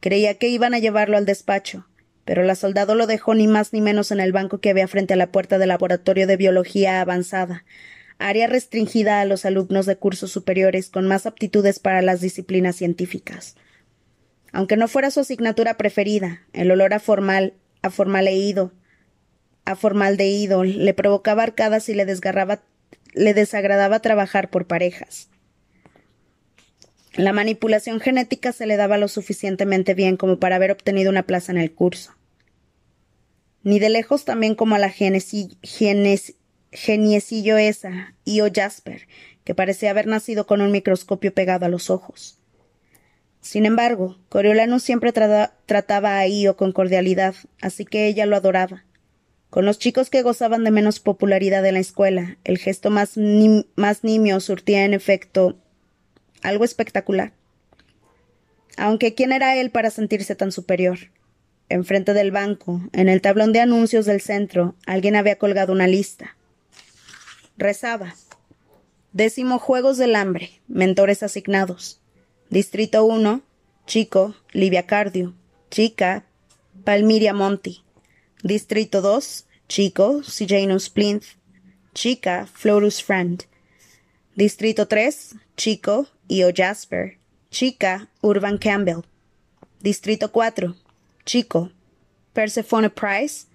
Creía 0.00 0.34
que 0.34 0.48
iban 0.48 0.74
a 0.74 0.78
llevarlo 0.78 1.16
al 1.16 1.24
despacho, 1.24 1.86
pero 2.24 2.42
la 2.42 2.54
soldado 2.54 2.94
lo 2.94 3.06
dejó 3.06 3.34
ni 3.34 3.46
más 3.46 3.72
ni 3.72 3.80
menos 3.80 4.10
en 4.10 4.20
el 4.20 4.32
banco 4.32 4.58
que 4.58 4.70
había 4.70 4.88
frente 4.88 5.14
a 5.14 5.16
la 5.16 5.32
puerta 5.32 5.58
del 5.58 5.68
laboratorio 5.68 6.26
de 6.26 6.36
biología 6.36 7.00
avanzada, 7.00 7.64
área 8.18 8.46
restringida 8.46 9.20
a 9.20 9.24
los 9.24 9.44
alumnos 9.44 9.86
de 9.86 9.96
cursos 9.96 10.32
superiores 10.32 10.90
con 10.90 11.06
más 11.06 11.26
aptitudes 11.26 11.78
para 11.78 12.02
las 12.02 12.20
disciplinas 12.20 12.76
científicas. 12.76 13.56
Aunque 14.56 14.76
no 14.78 14.88
fuera 14.88 15.10
su 15.10 15.20
asignatura 15.20 15.76
preferida, 15.76 16.40
el 16.54 16.70
olor 16.70 16.94
a 16.94 16.98
formal, 16.98 17.52
a 17.82 17.90
formaleído, 17.90 18.72
a 19.66 19.76
formaldehído 19.76 20.64
le 20.64 20.94
provocaba 20.94 21.42
arcadas 21.42 21.90
y 21.90 21.94
le 21.94 22.06
desgarraba, 22.06 22.62
le 23.12 23.34
desagradaba 23.34 24.00
trabajar 24.00 24.48
por 24.48 24.66
parejas. 24.66 25.28
La 27.16 27.34
manipulación 27.34 28.00
genética 28.00 28.52
se 28.52 28.64
le 28.64 28.78
daba 28.78 28.96
lo 28.96 29.08
suficientemente 29.08 29.92
bien 29.92 30.16
como 30.16 30.38
para 30.38 30.56
haber 30.56 30.70
obtenido 30.70 31.10
una 31.10 31.24
plaza 31.24 31.52
en 31.52 31.58
el 31.58 31.74
curso. 31.74 32.14
Ni 33.62 33.78
de 33.78 33.90
lejos 33.90 34.24
también 34.24 34.54
como 34.54 34.74
a 34.74 34.78
la 34.78 34.88
geniecillo 34.88 35.58
esa, 37.58 38.14
Io 38.24 38.46
Jasper, 38.50 39.06
que 39.44 39.54
parecía 39.54 39.90
haber 39.90 40.06
nacido 40.06 40.46
con 40.46 40.62
un 40.62 40.72
microscopio 40.72 41.34
pegado 41.34 41.66
a 41.66 41.68
los 41.68 41.90
ojos. 41.90 42.40
Sin 43.46 43.64
embargo, 43.64 44.18
Coriolano 44.28 44.80
siempre 44.80 45.12
trataba 45.12 46.18
a 46.18 46.26
Io 46.26 46.56
con 46.56 46.72
cordialidad, 46.72 47.36
así 47.60 47.84
que 47.84 48.08
ella 48.08 48.26
lo 48.26 48.34
adoraba. 48.34 48.84
Con 49.50 49.64
los 49.64 49.78
chicos 49.78 50.10
que 50.10 50.22
gozaban 50.22 50.64
de 50.64 50.72
menos 50.72 50.98
popularidad 50.98 51.64
en 51.64 51.74
la 51.74 51.80
escuela, 51.80 52.38
el 52.42 52.58
gesto 52.58 52.90
más, 52.90 53.12
más 53.76 54.02
nimio 54.02 54.40
surtía 54.40 54.84
en 54.84 54.94
efecto 54.94 55.56
algo 56.42 56.64
espectacular. 56.64 57.34
Aunque 58.76 59.14
quién 59.14 59.30
era 59.30 59.54
él 59.54 59.70
para 59.70 59.92
sentirse 59.92 60.34
tan 60.34 60.50
superior. 60.50 60.98
Enfrente 61.68 62.14
del 62.14 62.32
banco, 62.32 62.80
en 62.92 63.08
el 63.08 63.20
tablón 63.20 63.52
de 63.52 63.60
anuncios 63.60 64.06
del 64.06 64.20
centro, 64.20 64.74
alguien 64.86 65.14
había 65.14 65.38
colgado 65.38 65.72
una 65.72 65.86
lista. 65.86 66.36
Rezaba. 67.56 68.16
Décimo 69.12 69.60
Juegos 69.60 69.98
del 69.98 70.16
Hambre, 70.16 70.50
mentores 70.66 71.22
asignados. 71.22 72.00
Distrito 72.48 73.04
1, 73.04 73.42
Chico, 73.86 74.34
Livia 74.52 74.84
Cardio. 74.84 75.34
Chica, 75.68 76.24
Palmiria 76.84 77.34
Monti. 77.34 77.82
Distrito 78.40 79.00
2, 79.00 79.44
Chico, 79.66 80.22
Sejanus 80.22 80.88
Plinth. 80.88 81.34
Chica, 81.92 82.46
Florus 82.46 83.00
Friend. 83.00 83.44
Distrito 84.36 84.86
3, 84.86 85.12
Chico, 85.56 86.06
Io 86.28 86.52
Jasper. 86.52 87.16
Chica, 87.50 88.08
Urban 88.22 88.58
Campbell. 88.58 89.02
Distrito 89.82 90.28
4. 90.28 90.72
Chico, 91.24 91.70
Persephone 92.32 92.90
Price. 92.90 93.46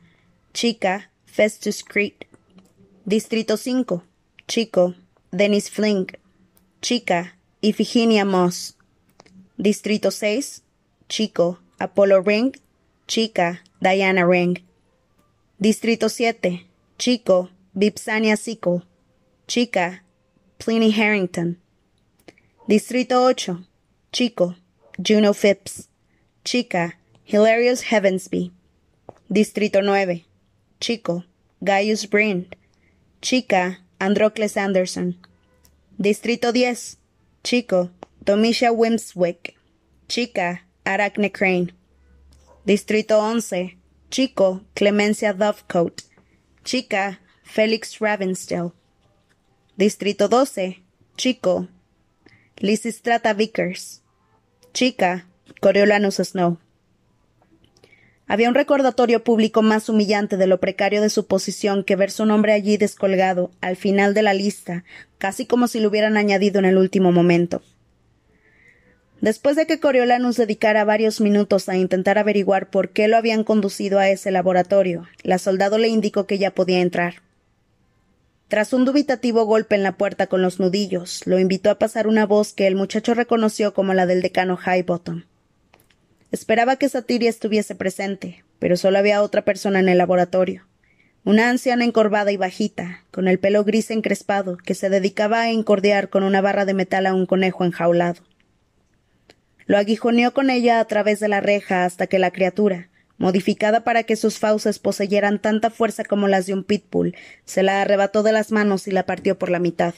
Chica, 0.51 1.05
Festus 1.23 1.81
Creed. 1.81 2.25
Distrito 3.05 3.55
5. 3.55 4.01
Chico, 4.45 4.93
Dennis 5.29 5.69
Flink. 5.69 6.19
Chica, 6.81 7.31
Iphigenia 7.61 8.25
Moss. 8.25 8.75
Distrito 9.61 10.09
6. 10.09 10.63
Chico, 11.07 11.59
Apollo 11.79 12.21
Ring. 12.23 12.51
Chica, 13.05 13.59
Diana 13.79 14.25
Ring. 14.25 14.59
Distrito 15.59 16.07
7. 16.07 16.65
Chico, 16.97 17.49
Vipsania 17.77 18.35
Sickle. 18.35 18.81
Chica, 19.45 20.01
Pliny 20.57 20.89
Harrington. 20.89 21.57
Distrito 22.67 23.21
8. 23.21 23.63
Chico, 24.11 24.55
Juno 24.97 25.31
Phipps. 25.31 25.87
Chica, 26.43 26.93
Hilarious 27.23 27.83
Heavensby. 27.91 28.51
Distrito 29.29 29.79
9. 29.79 30.25
Chico, 30.79 31.23
Gaius 31.63 32.07
Brind. 32.07 32.55
Chica, 33.21 33.77
Androcles 33.99 34.57
Anderson. 34.57 35.19
Distrito 35.99 36.51
10. 36.51 36.97
Chico, 37.43 37.91
Domitia 38.23 38.71
Wimswick. 38.71 39.55
Chica, 40.07 40.67
Arachne 40.85 41.31
Crane. 41.31 41.73
Distrito 42.65 43.17
11. 43.17 43.79
Chico, 44.11 44.61
Clemencia 44.75 45.33
Dovecote. 45.33 46.03
Chica, 46.63 47.19
Felix 47.41 47.97
Ravenstill. 47.99 48.73
Distrito 49.75 50.27
12. 50.27 50.83
Chico. 51.17 51.67
Lysistrata 52.57 53.33
Vickers. 53.33 54.03
Chica. 54.71 55.25
Coriolanus 55.59 56.17
Snow. 56.17 56.59
Había 58.27 58.49
un 58.49 58.55
recordatorio 58.55 59.23
público 59.23 59.63
más 59.63 59.89
humillante 59.89 60.37
de 60.37 60.45
lo 60.45 60.59
precario 60.59 61.01
de 61.01 61.09
su 61.09 61.25
posición 61.25 61.83
que 61.83 61.95
ver 61.95 62.11
su 62.11 62.27
nombre 62.27 62.53
allí 62.53 62.77
descolgado, 62.77 63.49
al 63.61 63.77
final 63.77 64.13
de 64.13 64.21
la 64.21 64.35
lista, 64.35 64.83
casi 65.17 65.47
como 65.47 65.67
si 65.67 65.79
lo 65.79 65.89
hubieran 65.89 66.17
añadido 66.17 66.59
en 66.59 66.65
el 66.65 66.77
último 66.77 67.11
momento. 67.11 67.63
Después 69.21 69.55
de 69.55 69.67
que 69.67 69.79
Coriolanus 69.79 70.35
dedicara 70.35 70.83
varios 70.83 71.21
minutos 71.21 71.69
a 71.69 71.77
intentar 71.77 72.17
averiguar 72.17 72.71
por 72.71 72.89
qué 72.89 73.07
lo 73.07 73.17
habían 73.17 73.43
conducido 73.43 73.99
a 73.99 74.09
ese 74.09 74.31
laboratorio, 74.31 75.07
la 75.21 75.37
soldado 75.37 75.77
le 75.77 75.89
indicó 75.89 76.25
que 76.25 76.39
ya 76.39 76.55
podía 76.55 76.81
entrar. 76.81 77.21
Tras 78.47 78.73
un 78.73 78.83
dubitativo 78.83 79.45
golpe 79.45 79.75
en 79.75 79.83
la 79.83 79.95
puerta 79.95 80.25
con 80.25 80.41
los 80.41 80.59
nudillos, 80.59 81.21
lo 81.25 81.37
invitó 81.37 81.69
a 81.69 81.77
pasar 81.77 82.07
una 82.07 82.25
voz 82.25 82.53
que 82.53 82.65
el 82.65 82.75
muchacho 82.75 83.13
reconoció 83.13 83.75
como 83.75 83.93
la 83.93 84.07
del 84.07 84.23
decano 84.23 84.57
Highbottom. 84.57 85.23
Esperaba 86.31 86.77
que 86.77 86.89
Satiria 86.89 87.29
estuviese 87.29 87.75
presente, 87.75 88.43
pero 88.57 88.75
solo 88.75 88.97
había 88.97 89.21
otra 89.21 89.43
persona 89.43 89.79
en 89.79 89.87
el 89.87 89.99
laboratorio. 89.99 90.65
Una 91.23 91.49
anciana 91.49 91.85
encorvada 91.85 92.31
y 92.31 92.37
bajita, 92.37 93.03
con 93.11 93.27
el 93.27 93.37
pelo 93.37 93.63
gris 93.63 93.91
encrespado, 93.91 94.57
que 94.57 94.73
se 94.73 94.89
dedicaba 94.89 95.41
a 95.41 95.51
encordear 95.51 96.09
con 96.09 96.23
una 96.23 96.41
barra 96.41 96.65
de 96.65 96.73
metal 96.73 97.05
a 97.05 97.13
un 97.13 97.27
conejo 97.27 97.63
enjaulado. 97.63 98.23
Lo 99.71 99.77
aguijoneó 99.77 100.33
con 100.33 100.49
ella 100.49 100.81
a 100.81 100.85
través 100.85 101.21
de 101.21 101.29
la 101.29 101.39
reja 101.39 101.85
hasta 101.85 102.05
que 102.05 102.19
la 102.19 102.31
criatura, 102.31 102.89
modificada 103.17 103.85
para 103.85 104.03
que 104.03 104.17
sus 104.17 104.37
fauces 104.37 104.79
poseyeran 104.79 105.39
tanta 105.39 105.69
fuerza 105.69 106.03
como 106.03 106.27
las 106.27 106.45
de 106.45 106.53
un 106.53 106.65
pitbull, 106.65 107.15
se 107.45 107.63
la 107.63 107.81
arrebató 107.81 108.21
de 108.21 108.33
las 108.33 108.51
manos 108.51 108.85
y 108.89 108.91
la 108.91 109.05
partió 109.05 109.39
por 109.39 109.49
la 109.49 109.59
mitad. 109.59 109.93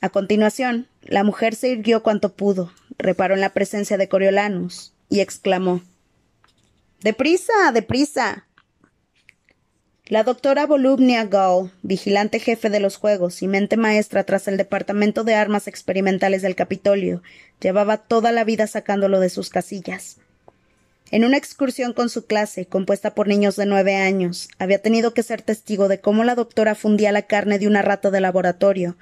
A 0.00 0.08
continuación, 0.08 0.88
la 1.02 1.24
mujer 1.24 1.54
se 1.54 1.68
irguió 1.68 2.02
cuanto 2.02 2.32
pudo, 2.32 2.72
reparó 2.96 3.34
en 3.34 3.42
la 3.42 3.52
presencia 3.52 3.98
de 3.98 4.08
Coriolanus 4.08 4.94
y 5.10 5.20
exclamó 5.20 5.82
Deprisa, 7.02 7.52
deprisa. 7.74 8.46
La 10.12 10.24
doctora 10.24 10.66
Volubnia 10.66 11.24
Gall, 11.24 11.70
vigilante 11.80 12.38
jefe 12.38 12.68
de 12.68 12.80
los 12.80 12.98
juegos 12.98 13.40
y 13.40 13.48
mente 13.48 13.78
maestra 13.78 14.24
tras 14.24 14.46
el 14.46 14.58
Departamento 14.58 15.24
de 15.24 15.34
Armas 15.34 15.68
Experimentales 15.68 16.42
del 16.42 16.54
Capitolio, 16.54 17.22
llevaba 17.62 17.96
toda 17.96 18.30
la 18.30 18.44
vida 18.44 18.66
sacándolo 18.66 19.20
de 19.20 19.30
sus 19.30 19.48
casillas. 19.48 20.18
En 21.10 21.24
una 21.24 21.38
excursión 21.38 21.94
con 21.94 22.10
su 22.10 22.26
clase, 22.26 22.66
compuesta 22.66 23.14
por 23.14 23.26
niños 23.26 23.56
de 23.56 23.64
nueve 23.64 23.94
años, 23.94 24.50
había 24.58 24.82
tenido 24.82 25.14
que 25.14 25.22
ser 25.22 25.40
testigo 25.40 25.88
de 25.88 26.00
cómo 26.00 26.24
la 26.24 26.34
doctora 26.34 26.74
fundía 26.74 27.10
la 27.10 27.22
carne 27.22 27.58
de 27.58 27.66
una 27.66 27.80
rata 27.80 28.10
de 28.10 28.20
laboratorio, 28.20 28.98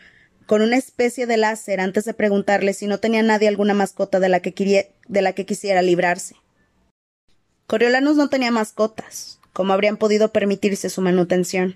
con 0.46 0.62
una 0.62 0.76
especie 0.76 1.26
de 1.26 1.38
láser 1.38 1.80
antes 1.80 2.04
de 2.04 2.14
preguntarle 2.14 2.72
si 2.72 2.86
no 2.86 2.98
tenía 2.98 3.24
nadie 3.24 3.48
alguna 3.48 3.74
mascota 3.74 4.20
de 4.20 4.28
la 4.28 4.38
que, 4.38 4.92
de 5.08 5.22
la 5.22 5.32
que 5.32 5.44
quisiera 5.44 5.82
librarse. 5.82 6.36
Coriolanus 7.66 8.14
no 8.14 8.28
tenía 8.28 8.52
mascotas, 8.52 9.39
como 9.52 9.72
habrían 9.72 9.96
podido 9.96 10.32
permitirse 10.32 10.90
su 10.90 11.00
manutención. 11.00 11.74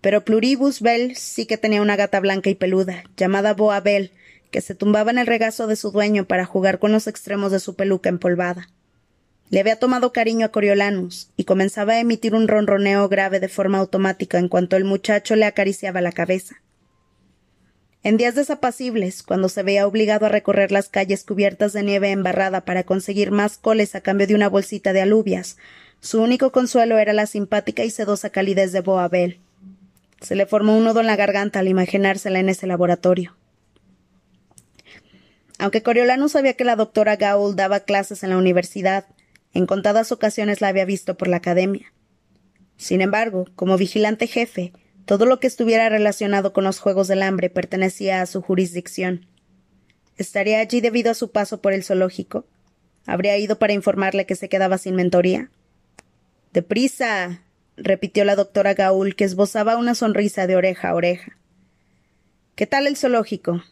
Pero 0.00 0.24
Pluribus 0.24 0.80
Bell 0.80 1.16
sí 1.16 1.46
que 1.46 1.56
tenía 1.56 1.82
una 1.82 1.96
gata 1.96 2.20
blanca 2.20 2.50
y 2.50 2.54
peluda, 2.54 3.04
llamada 3.16 3.54
Boa 3.54 3.80
Bell, 3.80 4.12
que 4.50 4.60
se 4.60 4.74
tumbaba 4.74 5.10
en 5.10 5.18
el 5.18 5.26
regazo 5.26 5.66
de 5.66 5.76
su 5.76 5.90
dueño 5.90 6.26
para 6.26 6.44
jugar 6.44 6.78
con 6.78 6.92
los 6.92 7.06
extremos 7.06 7.50
de 7.50 7.60
su 7.60 7.74
peluca 7.74 8.08
empolvada. 8.08 8.68
Le 9.50 9.60
había 9.60 9.78
tomado 9.78 10.12
cariño 10.12 10.46
a 10.46 10.50
Coriolanus 10.50 11.30
y 11.36 11.44
comenzaba 11.44 11.94
a 11.94 12.00
emitir 12.00 12.34
un 12.34 12.48
ronroneo 12.48 13.08
grave 13.08 13.40
de 13.40 13.48
forma 13.48 13.78
automática 13.78 14.38
en 14.38 14.48
cuanto 14.48 14.76
el 14.76 14.84
muchacho 14.84 15.36
le 15.36 15.44
acariciaba 15.44 16.00
la 16.00 16.12
cabeza. 16.12 16.56
En 18.02 18.16
días 18.18 18.34
desapacibles, 18.34 19.22
cuando 19.22 19.48
se 19.48 19.62
veía 19.62 19.86
obligado 19.86 20.26
a 20.26 20.28
recorrer 20.28 20.72
las 20.72 20.90
calles 20.90 21.24
cubiertas 21.24 21.72
de 21.72 21.82
nieve 21.82 22.10
embarrada 22.10 22.64
para 22.64 22.84
conseguir 22.84 23.30
más 23.30 23.56
coles 23.56 23.94
a 23.94 24.02
cambio 24.02 24.26
de 24.26 24.34
una 24.34 24.48
bolsita 24.48 24.92
de 24.92 25.00
alubias, 25.00 25.56
su 26.04 26.20
único 26.20 26.52
consuelo 26.52 26.98
era 26.98 27.14
la 27.14 27.24
simpática 27.24 27.82
y 27.82 27.88
sedosa 27.88 28.28
calidez 28.28 28.72
de 28.72 28.82
Boabel. 28.82 29.40
Se 30.20 30.34
le 30.34 30.44
formó 30.44 30.76
un 30.76 30.84
nudo 30.84 31.00
en 31.00 31.06
la 31.06 31.16
garganta 31.16 31.60
al 31.60 31.68
imaginársela 31.68 32.40
en 32.40 32.50
ese 32.50 32.66
laboratorio. 32.66 33.34
Aunque 35.58 35.82
Coriolano 35.82 36.28
sabía 36.28 36.52
que 36.52 36.64
la 36.64 36.76
doctora 36.76 37.16
Gaul 37.16 37.56
daba 37.56 37.80
clases 37.80 38.22
en 38.22 38.28
la 38.28 38.36
universidad, 38.36 39.06
en 39.54 39.64
contadas 39.64 40.12
ocasiones 40.12 40.60
la 40.60 40.68
había 40.68 40.84
visto 40.84 41.16
por 41.16 41.26
la 41.26 41.38
academia. 41.38 41.90
Sin 42.76 43.00
embargo, 43.00 43.46
como 43.56 43.78
vigilante 43.78 44.26
jefe, 44.26 44.74
todo 45.06 45.24
lo 45.24 45.40
que 45.40 45.46
estuviera 45.46 45.88
relacionado 45.88 46.52
con 46.52 46.64
los 46.64 46.80
Juegos 46.80 47.08
del 47.08 47.22
Hambre 47.22 47.48
pertenecía 47.48 48.20
a 48.20 48.26
su 48.26 48.42
jurisdicción. 48.42 49.24
¿Estaría 50.18 50.58
allí 50.60 50.82
debido 50.82 51.12
a 51.12 51.14
su 51.14 51.30
paso 51.30 51.62
por 51.62 51.72
el 51.72 51.82
zoológico? 51.82 52.44
¿Habría 53.06 53.38
ido 53.38 53.58
para 53.58 53.72
informarle 53.72 54.26
que 54.26 54.36
se 54.36 54.50
quedaba 54.50 54.76
sin 54.76 54.96
mentoría? 54.96 55.50
Deprisa. 56.54 57.42
repitió 57.76 58.24
la 58.24 58.36
doctora 58.36 58.74
Gaul, 58.74 59.16
que 59.16 59.24
esbozaba 59.24 59.76
una 59.76 59.96
sonrisa 59.96 60.46
de 60.46 60.54
oreja 60.54 60.90
a 60.90 60.94
oreja. 60.94 61.36
¿Qué 62.54 62.64
tal 62.68 62.86
el 62.86 62.96
zoológico? 62.96 63.64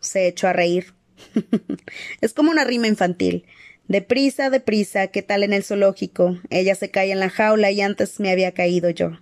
Se 0.00 0.26
echó 0.26 0.48
a 0.48 0.52
reír. 0.52 0.94
es 2.20 2.34
como 2.34 2.50
una 2.50 2.64
rima 2.64 2.88
infantil. 2.88 3.46
Deprisa, 3.86 4.50
deprisa, 4.50 5.06
¿qué 5.06 5.22
tal 5.22 5.44
en 5.44 5.52
el 5.52 5.62
zoológico? 5.62 6.40
Ella 6.50 6.74
se 6.74 6.90
cae 6.90 7.12
en 7.12 7.20
la 7.20 7.30
jaula 7.30 7.70
y 7.70 7.82
antes 7.82 8.18
me 8.18 8.32
había 8.32 8.52
caído 8.52 8.90
yo. 8.90 9.12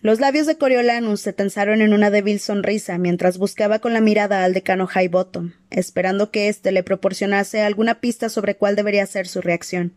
Los 0.00 0.18
labios 0.18 0.48
de 0.48 0.58
Coriolanus 0.58 1.20
se 1.20 1.32
tensaron 1.32 1.80
en 1.80 1.92
una 1.92 2.10
débil 2.10 2.40
sonrisa 2.40 2.98
mientras 2.98 3.38
buscaba 3.38 3.78
con 3.78 3.92
la 3.92 4.00
mirada 4.00 4.42
al 4.42 4.52
decano 4.52 4.88
Highbottom, 4.92 5.52
esperando 5.70 6.32
que 6.32 6.48
éste 6.48 6.72
le 6.72 6.82
proporcionase 6.82 7.62
alguna 7.62 8.00
pista 8.00 8.28
sobre 8.28 8.56
cuál 8.56 8.74
debería 8.74 9.06
ser 9.06 9.28
su 9.28 9.40
reacción. 9.40 9.94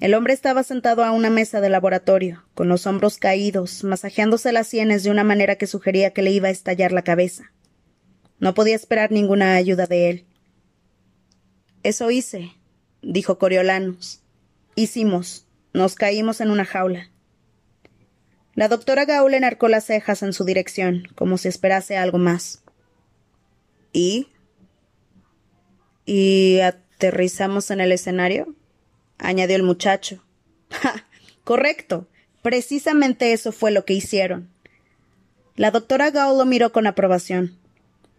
El 0.00 0.14
hombre 0.14 0.32
estaba 0.32 0.62
sentado 0.62 1.02
a 1.02 1.10
una 1.10 1.28
mesa 1.28 1.60
de 1.60 1.70
laboratorio, 1.70 2.44
con 2.54 2.68
los 2.68 2.86
hombros 2.86 3.18
caídos, 3.18 3.82
masajeándose 3.82 4.52
las 4.52 4.68
sienes 4.68 5.02
de 5.02 5.10
una 5.10 5.24
manera 5.24 5.56
que 5.56 5.66
sugería 5.66 6.12
que 6.12 6.22
le 6.22 6.30
iba 6.30 6.48
a 6.48 6.52
estallar 6.52 6.92
la 6.92 7.02
cabeza. 7.02 7.52
No 8.38 8.54
podía 8.54 8.76
esperar 8.76 9.10
ninguna 9.10 9.56
ayuda 9.56 9.86
de 9.86 10.10
él. 10.10 10.26
Eso 11.82 12.12
hice, 12.12 12.52
dijo 13.02 13.38
Coriolanus. 13.38 14.22
Hicimos. 14.76 15.46
Nos 15.72 15.96
caímos 15.96 16.40
en 16.40 16.50
una 16.50 16.64
jaula. 16.64 17.10
La 18.54 18.68
doctora 18.68 19.04
Gaul 19.04 19.34
enarcó 19.34 19.68
las 19.68 19.84
cejas 19.84 20.22
en 20.22 20.32
su 20.32 20.44
dirección, 20.44 21.08
como 21.14 21.38
si 21.38 21.48
esperase 21.48 21.96
algo 21.96 22.18
más. 22.18 22.62
¿Y? 23.92 24.28
¿Y 26.04 26.60
aterrizamos 26.60 27.70
en 27.70 27.80
el 27.80 27.92
escenario? 27.92 28.54
Añadió 29.18 29.56
el 29.56 29.62
muchacho. 29.62 30.22
¡Ja! 30.70 31.04
Correcto. 31.44 32.06
Precisamente 32.42 33.32
eso 33.32 33.52
fue 33.52 33.70
lo 33.70 33.84
que 33.84 33.94
hicieron. 33.94 34.48
La 35.56 35.70
doctora 35.70 36.10
Gaul 36.10 36.38
lo 36.38 36.44
miró 36.44 36.72
con 36.72 36.86
aprobación. 36.86 37.58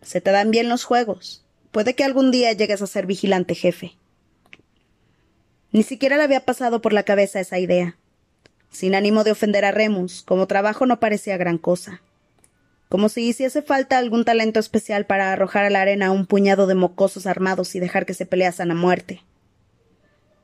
Se 0.02 0.22
te 0.22 0.32
dan 0.32 0.52
bien 0.52 0.70
los 0.70 0.84
juegos. 0.84 1.46
Puede 1.72 1.96
que 1.96 2.04
algún 2.04 2.32
día 2.32 2.52
llegues 2.54 2.82
a 2.82 2.88
ser 2.88 3.06
vigilante 3.06 3.56
jefe. 3.56 3.96
Ni 5.72 5.84
siquiera 5.84 6.18
le 6.18 6.24
había 6.24 6.46
pasado 6.46 6.82
por 6.82 6.94
la 6.94 7.04
cabeza 7.04 7.40
esa 7.40 7.60
idea. 7.60 7.96
Sin 8.72 8.96
ánimo 8.96 9.24
de 9.24 9.32
ofender 9.32 9.66
a 9.66 9.72
Remus, 9.72 10.24
como 10.24 10.48
trabajo 10.48 10.86
no 10.86 11.00
parecía 11.00 11.38
gran 11.38 11.58
cosa. 11.58 12.02
Como 12.90 13.08
si 13.08 13.28
hiciese 13.28 13.62
falta 13.62 14.00
algún 14.00 14.26
talento 14.26 14.60
especial 14.60 15.06
para 15.06 15.32
arrojar 15.32 15.66
a 15.66 15.70
la 15.70 15.82
arena 15.82 16.08
a 16.08 16.12
un 16.12 16.26
puñado 16.26 16.66
de 16.66 16.76
mocosos 16.76 17.28
armados 17.28 17.76
y 17.76 17.80
dejar 17.80 18.06
que 18.06 18.16
se 18.16 18.26
peleasen 18.26 18.72
a 18.72 18.76
muerte. 18.76 19.22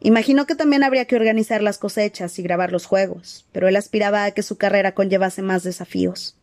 Imaginó 0.01 0.45
que 0.45 0.55
también 0.55 0.83
habría 0.83 1.05
que 1.05 1.15
organizar 1.15 1.61
las 1.63 1.77
cosechas 1.77 2.37
y 2.37 2.43
grabar 2.43 2.71
los 2.71 2.85
juegos, 2.85 3.45
pero 3.51 3.67
él 3.67 3.75
aspiraba 3.75 4.25
a 4.25 4.31
que 4.31 4.43
su 4.43 4.57
carrera 4.57 4.93
conllevase 4.93 5.41
más 5.41 5.63
desafíos. 5.63 6.35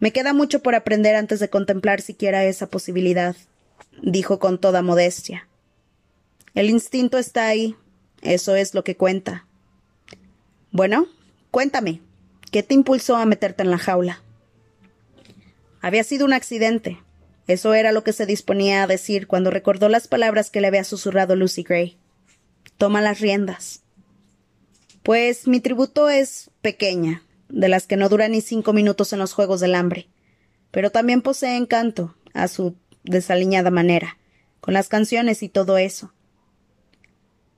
Me 0.00 0.12
queda 0.12 0.32
mucho 0.32 0.62
por 0.62 0.74
aprender 0.74 1.14
antes 1.14 1.38
de 1.38 1.50
contemplar 1.50 2.00
siquiera 2.00 2.44
esa 2.44 2.66
posibilidad, 2.66 3.36
dijo 4.02 4.38
con 4.38 4.58
toda 4.58 4.82
modestia. 4.82 5.46
El 6.54 6.70
instinto 6.70 7.18
está 7.18 7.46
ahí, 7.46 7.76
eso 8.20 8.56
es 8.56 8.74
lo 8.74 8.82
que 8.82 8.96
cuenta. 8.96 9.46
Bueno, 10.72 11.06
cuéntame, 11.50 12.00
¿qué 12.50 12.62
te 12.62 12.74
impulsó 12.74 13.16
a 13.16 13.26
meterte 13.26 13.62
en 13.62 13.70
la 13.70 13.78
jaula? 13.78 14.22
Había 15.80 16.04
sido 16.04 16.24
un 16.24 16.32
accidente. 16.32 16.98
Eso 17.46 17.74
era 17.74 17.92
lo 17.92 18.04
que 18.04 18.12
se 18.12 18.24
disponía 18.24 18.82
a 18.82 18.86
decir 18.86 19.26
cuando 19.26 19.50
recordó 19.50 19.88
las 19.88 20.08
palabras 20.08 20.50
que 20.50 20.60
le 20.60 20.68
había 20.68 20.84
susurrado 20.84 21.36
Lucy 21.36 21.62
Gray. 21.64 21.98
Toma 22.78 23.00
las 23.00 23.20
riendas. 23.20 23.82
Pues 25.02 25.48
mi 25.48 25.60
tributo 25.60 26.08
es 26.08 26.50
pequeña, 26.60 27.22
de 27.48 27.68
las 27.68 27.86
que 27.86 27.96
no 27.96 28.08
dura 28.08 28.28
ni 28.28 28.40
cinco 28.40 28.72
minutos 28.72 29.12
en 29.12 29.18
los 29.18 29.32
Juegos 29.32 29.60
del 29.60 29.74
Hambre, 29.74 30.08
pero 30.70 30.90
también 30.90 31.22
posee 31.22 31.56
encanto, 31.56 32.14
a 32.34 32.48
su 32.48 32.74
desaliñada 33.04 33.70
manera, 33.70 34.16
con 34.60 34.74
las 34.74 34.88
canciones 34.88 35.42
y 35.42 35.48
todo 35.48 35.76
eso. 35.76 36.12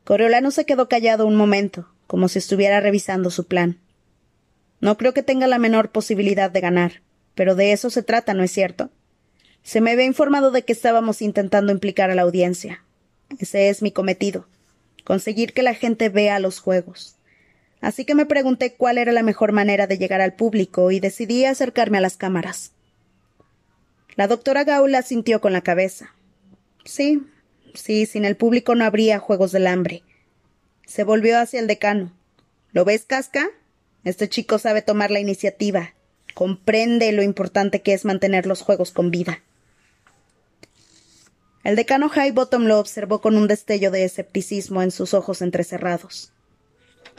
Coriolano 0.04 0.50
se 0.50 0.66
quedó 0.66 0.88
callado 0.88 1.26
un 1.26 1.36
momento, 1.36 1.88
como 2.06 2.28
si 2.28 2.38
estuviera 2.38 2.80
revisando 2.80 3.30
su 3.30 3.46
plan. 3.46 3.78
No 4.80 4.98
creo 4.98 5.14
que 5.14 5.22
tenga 5.22 5.46
la 5.46 5.58
menor 5.58 5.90
posibilidad 5.90 6.50
de 6.50 6.60
ganar, 6.60 7.02
pero 7.34 7.54
de 7.54 7.72
eso 7.72 7.88
se 7.88 8.02
trata, 8.02 8.34
¿no 8.34 8.42
es 8.42 8.50
cierto? 8.50 8.90
Se 9.62 9.80
me 9.80 9.92
había 9.92 10.04
informado 10.04 10.50
de 10.50 10.62
que 10.62 10.72
estábamos 10.72 11.22
intentando 11.22 11.72
implicar 11.72 12.10
a 12.10 12.14
la 12.14 12.22
audiencia. 12.22 12.84
Ese 13.38 13.70
es 13.70 13.80
mi 13.80 13.92
cometido, 13.92 14.46
conseguir 15.04 15.52
que 15.52 15.62
la 15.62 15.74
gente 15.74 16.08
vea 16.08 16.38
los 16.38 16.58
juegos. 16.60 17.16
Así 17.80 18.04
que 18.04 18.14
me 18.14 18.26
pregunté 18.26 18.74
cuál 18.74 18.98
era 18.98 19.12
la 19.12 19.22
mejor 19.22 19.52
manera 19.52 19.86
de 19.86 19.98
llegar 19.98 20.22
al 20.22 20.32
público 20.32 20.90
y 20.90 21.00
decidí 21.00 21.44
acercarme 21.44 21.98
a 21.98 22.00
las 22.00 22.16
cámaras. 22.16 22.72
La 24.16 24.26
doctora 24.26 24.64
Gaula 24.64 25.02
sintió 25.02 25.40
con 25.40 25.52
la 25.52 25.60
cabeza. 25.60 26.14
Sí, 26.84 27.22
sí, 27.74 28.06
sin 28.06 28.24
el 28.24 28.36
público 28.36 28.74
no 28.74 28.84
habría 28.84 29.18
Juegos 29.18 29.52
del 29.52 29.66
Hambre. 29.66 30.02
Se 30.86 31.04
volvió 31.04 31.38
hacia 31.38 31.60
el 31.60 31.66
decano. 31.66 32.12
¿Lo 32.72 32.84
ves, 32.84 33.04
Casca? 33.04 33.50
Este 34.04 34.28
chico 34.28 34.58
sabe 34.58 34.82
tomar 34.82 35.10
la 35.10 35.20
iniciativa. 35.20 35.94
Comprende 36.34 37.12
lo 37.12 37.22
importante 37.22 37.82
que 37.82 37.92
es 37.92 38.04
mantener 38.04 38.46
los 38.46 38.62
juegos 38.62 38.92
con 38.92 39.10
vida. 39.10 39.42
El 41.64 41.76
decano 41.76 42.10
Highbottom 42.14 42.64
lo 42.64 42.78
observó 42.78 43.22
con 43.22 43.36
un 43.36 43.48
destello 43.48 43.90
de 43.90 44.04
escepticismo 44.04 44.82
en 44.82 44.90
sus 44.90 45.14
ojos 45.14 45.40
entrecerrados. 45.40 46.30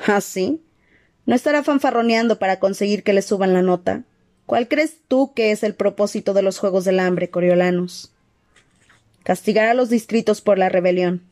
¿Ah, 0.06 0.22
sí? 0.22 0.62
¿No 1.26 1.34
estará 1.34 1.64
fanfarroneando 1.64 2.38
para 2.38 2.60
conseguir 2.60 3.04
que 3.04 3.14
le 3.14 3.24
suban 3.24 3.54
la 3.54 3.64
nota? 3.64 4.04
¿Cuál 4.46 4.68
crees 4.68 4.98
tú 5.08 5.34
que 5.34 5.52
es 5.52 5.64
el 5.64 5.74
propósito 5.74 6.34
de 6.36 6.44
los 6.44 6.60
Juegos 6.60 6.86
del 6.86 7.00
Hambre, 7.00 7.32
Coriolanus? 7.32 8.12
Castigar 9.24 9.66
a 9.66 9.74
los 9.74 9.90
distritos 9.90 10.42
por 10.42 10.60
la 10.60 10.70
rebelión, 10.70 11.24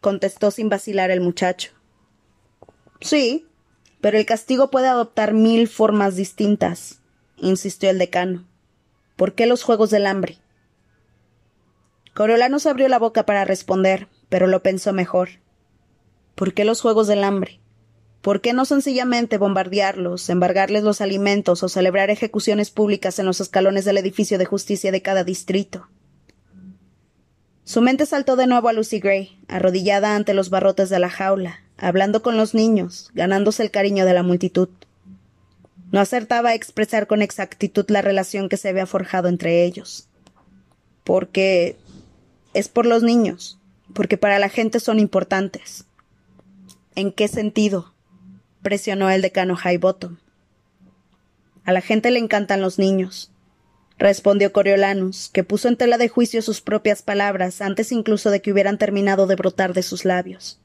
contestó 0.00 0.50
sin 0.50 0.68
vacilar 0.68 1.12
el 1.12 1.20
muchacho. 1.20 1.70
Sí, 3.00 3.46
pero 4.00 4.18
el 4.18 4.26
castigo 4.26 4.72
puede 4.72 4.88
adoptar 4.88 5.32
mil 5.32 5.68
formas 5.68 6.16
distintas, 6.16 6.98
insistió 7.36 7.90
el 7.90 7.98
decano. 7.98 8.44
¿Por 9.14 9.34
qué 9.34 9.46
los 9.46 9.62
Juegos 9.62 9.90
del 9.90 10.06
Hambre? 10.06 10.38
Coriolanus 12.16 12.64
abrió 12.64 12.88
la 12.88 12.98
boca 12.98 13.26
para 13.26 13.44
responder, 13.44 14.08
pero 14.30 14.46
lo 14.46 14.62
pensó 14.62 14.94
mejor. 14.94 15.28
¿Por 16.34 16.54
qué 16.54 16.64
los 16.64 16.80
Juegos 16.80 17.08
del 17.08 17.22
Hambre? 17.22 17.60
¿Por 18.22 18.40
qué 18.40 18.54
no 18.54 18.64
sencillamente 18.64 19.36
bombardearlos, 19.36 20.30
embargarles 20.30 20.82
los 20.82 21.02
alimentos 21.02 21.62
o 21.62 21.68
celebrar 21.68 22.08
ejecuciones 22.08 22.70
públicas 22.70 23.18
en 23.18 23.26
los 23.26 23.42
escalones 23.42 23.84
del 23.84 23.98
edificio 23.98 24.38
de 24.38 24.46
justicia 24.46 24.92
de 24.92 25.02
cada 25.02 25.24
distrito? 25.24 25.88
Su 27.64 27.82
mente 27.82 28.06
saltó 28.06 28.36
de 28.36 28.46
nuevo 28.46 28.70
a 28.70 28.72
Lucy 28.72 28.98
Gray, 28.98 29.38
arrodillada 29.46 30.16
ante 30.16 30.32
los 30.32 30.48
barrotes 30.48 30.88
de 30.88 30.98
la 30.98 31.10
jaula, 31.10 31.60
hablando 31.76 32.22
con 32.22 32.38
los 32.38 32.54
niños, 32.54 33.10
ganándose 33.12 33.62
el 33.62 33.70
cariño 33.70 34.06
de 34.06 34.14
la 34.14 34.22
multitud. 34.22 34.70
No 35.92 36.00
acertaba 36.00 36.48
a 36.48 36.54
expresar 36.54 37.08
con 37.08 37.20
exactitud 37.20 37.84
la 37.88 38.00
relación 38.00 38.48
que 38.48 38.56
se 38.56 38.70
había 38.70 38.86
forjado 38.86 39.28
entre 39.28 39.64
ellos. 39.64 40.08
Porque 41.04 41.76
es 42.56 42.68
por 42.68 42.86
los 42.86 43.02
niños, 43.02 43.58
porque 43.94 44.16
para 44.16 44.38
la 44.38 44.48
gente 44.48 44.80
son 44.80 44.98
importantes. 44.98 45.84
¿En 46.94 47.12
qué 47.12 47.28
sentido? 47.28 47.92
presionó 48.62 49.10
el 49.10 49.22
decano 49.22 49.56
Highbottom. 49.62 50.16
A 51.64 51.72
la 51.72 51.82
gente 51.82 52.10
le 52.10 52.18
encantan 52.18 52.62
los 52.62 52.78
niños, 52.78 53.30
respondió 53.98 54.52
Coriolanus, 54.52 55.28
que 55.32 55.44
puso 55.44 55.68
en 55.68 55.76
tela 55.76 55.98
de 55.98 56.08
juicio 56.08 56.40
sus 56.40 56.62
propias 56.62 57.02
palabras 57.02 57.60
antes 57.60 57.92
incluso 57.92 58.30
de 58.30 58.40
que 58.40 58.52
hubieran 58.52 58.78
terminado 58.78 59.26
de 59.26 59.36
brotar 59.36 59.74
de 59.74 59.82
sus 59.82 60.04
labios. 60.04 60.58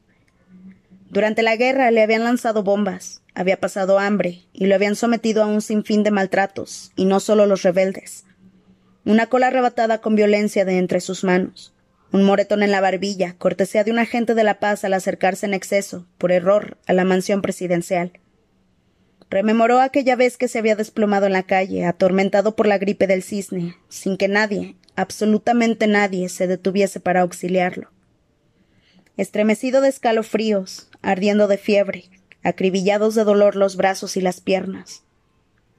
Durante 1.10 1.44
la 1.44 1.58
guerra 1.58 1.92
le 1.92 2.02
habían 2.02 2.24
lanzado 2.24 2.64
bombas, 2.64 3.22
había 3.36 3.60
pasado 3.60 4.00
hambre 4.00 4.46
y 4.54 4.68
lo 4.68 4.76
habían 4.76 4.96
sometido 4.96 5.44
a 5.44 5.48
un 5.48 5.62
sinfín 5.62 6.04
de 6.04 6.12
maltratos, 6.12 6.94
y 6.96 7.04
no 7.04 7.20
solo 7.20 7.46
los 7.46 7.64
rebeldes. 7.64 8.24
Una 9.04 9.28
cola 9.28 9.48
arrebatada 9.48 10.00
con 10.00 10.16
violencia 10.16 10.64
de 10.64 10.78
entre 10.78 11.02
sus 11.02 11.24
manos, 11.24 11.74
un 12.12 12.24
moretón 12.24 12.62
en 12.64 12.72
la 12.72 12.82
barbilla, 12.82 13.36
cortesía 13.38 13.84
de 13.84 13.92
un 13.92 14.00
agente 14.00 14.34
de 14.34 14.44
la 14.44 14.60
paz 14.60 14.84
al 14.84 14.94
acercarse 14.94 15.46
en 15.46 15.54
exceso, 15.54 16.08
por 16.18 16.32
error, 16.32 16.78
a 16.86 16.94
la 16.94 17.06
mansión 17.06 17.42
presidencial. 17.42 18.20
Rememoró 19.30 19.80
aquella 19.80 20.18
vez 20.18 20.38
que 20.38 20.50
se 20.50 20.60
había 20.60 20.76
desplomado 20.76 21.26
en 21.26 21.32
la 21.32 21.44
calle, 21.44 21.86
atormentado 21.86 22.56
por 22.56 22.68
la 22.68 22.78
gripe 22.78 23.08
del 23.08 23.24
cisne, 23.24 23.78
sin 23.88 24.18
que 24.18 24.28
nadie, 24.28 24.76
absolutamente 24.98 25.88
nadie, 25.88 26.28
se 26.28 26.48
detuviese 26.48 27.00
para 27.00 27.22
auxiliarlo. 27.22 27.90
Estremecido 29.16 29.80
de 29.80 29.88
escalofríos, 29.88 30.90
ardiendo 31.02 31.48
de 31.48 31.58
fiebre, 31.58 32.10
acribillados 32.44 33.16
de 33.16 33.24
dolor 33.24 33.56
los 33.56 33.78
brazos 33.78 34.18
y 34.18 34.22
las 34.22 34.42
piernas. 34.42 35.04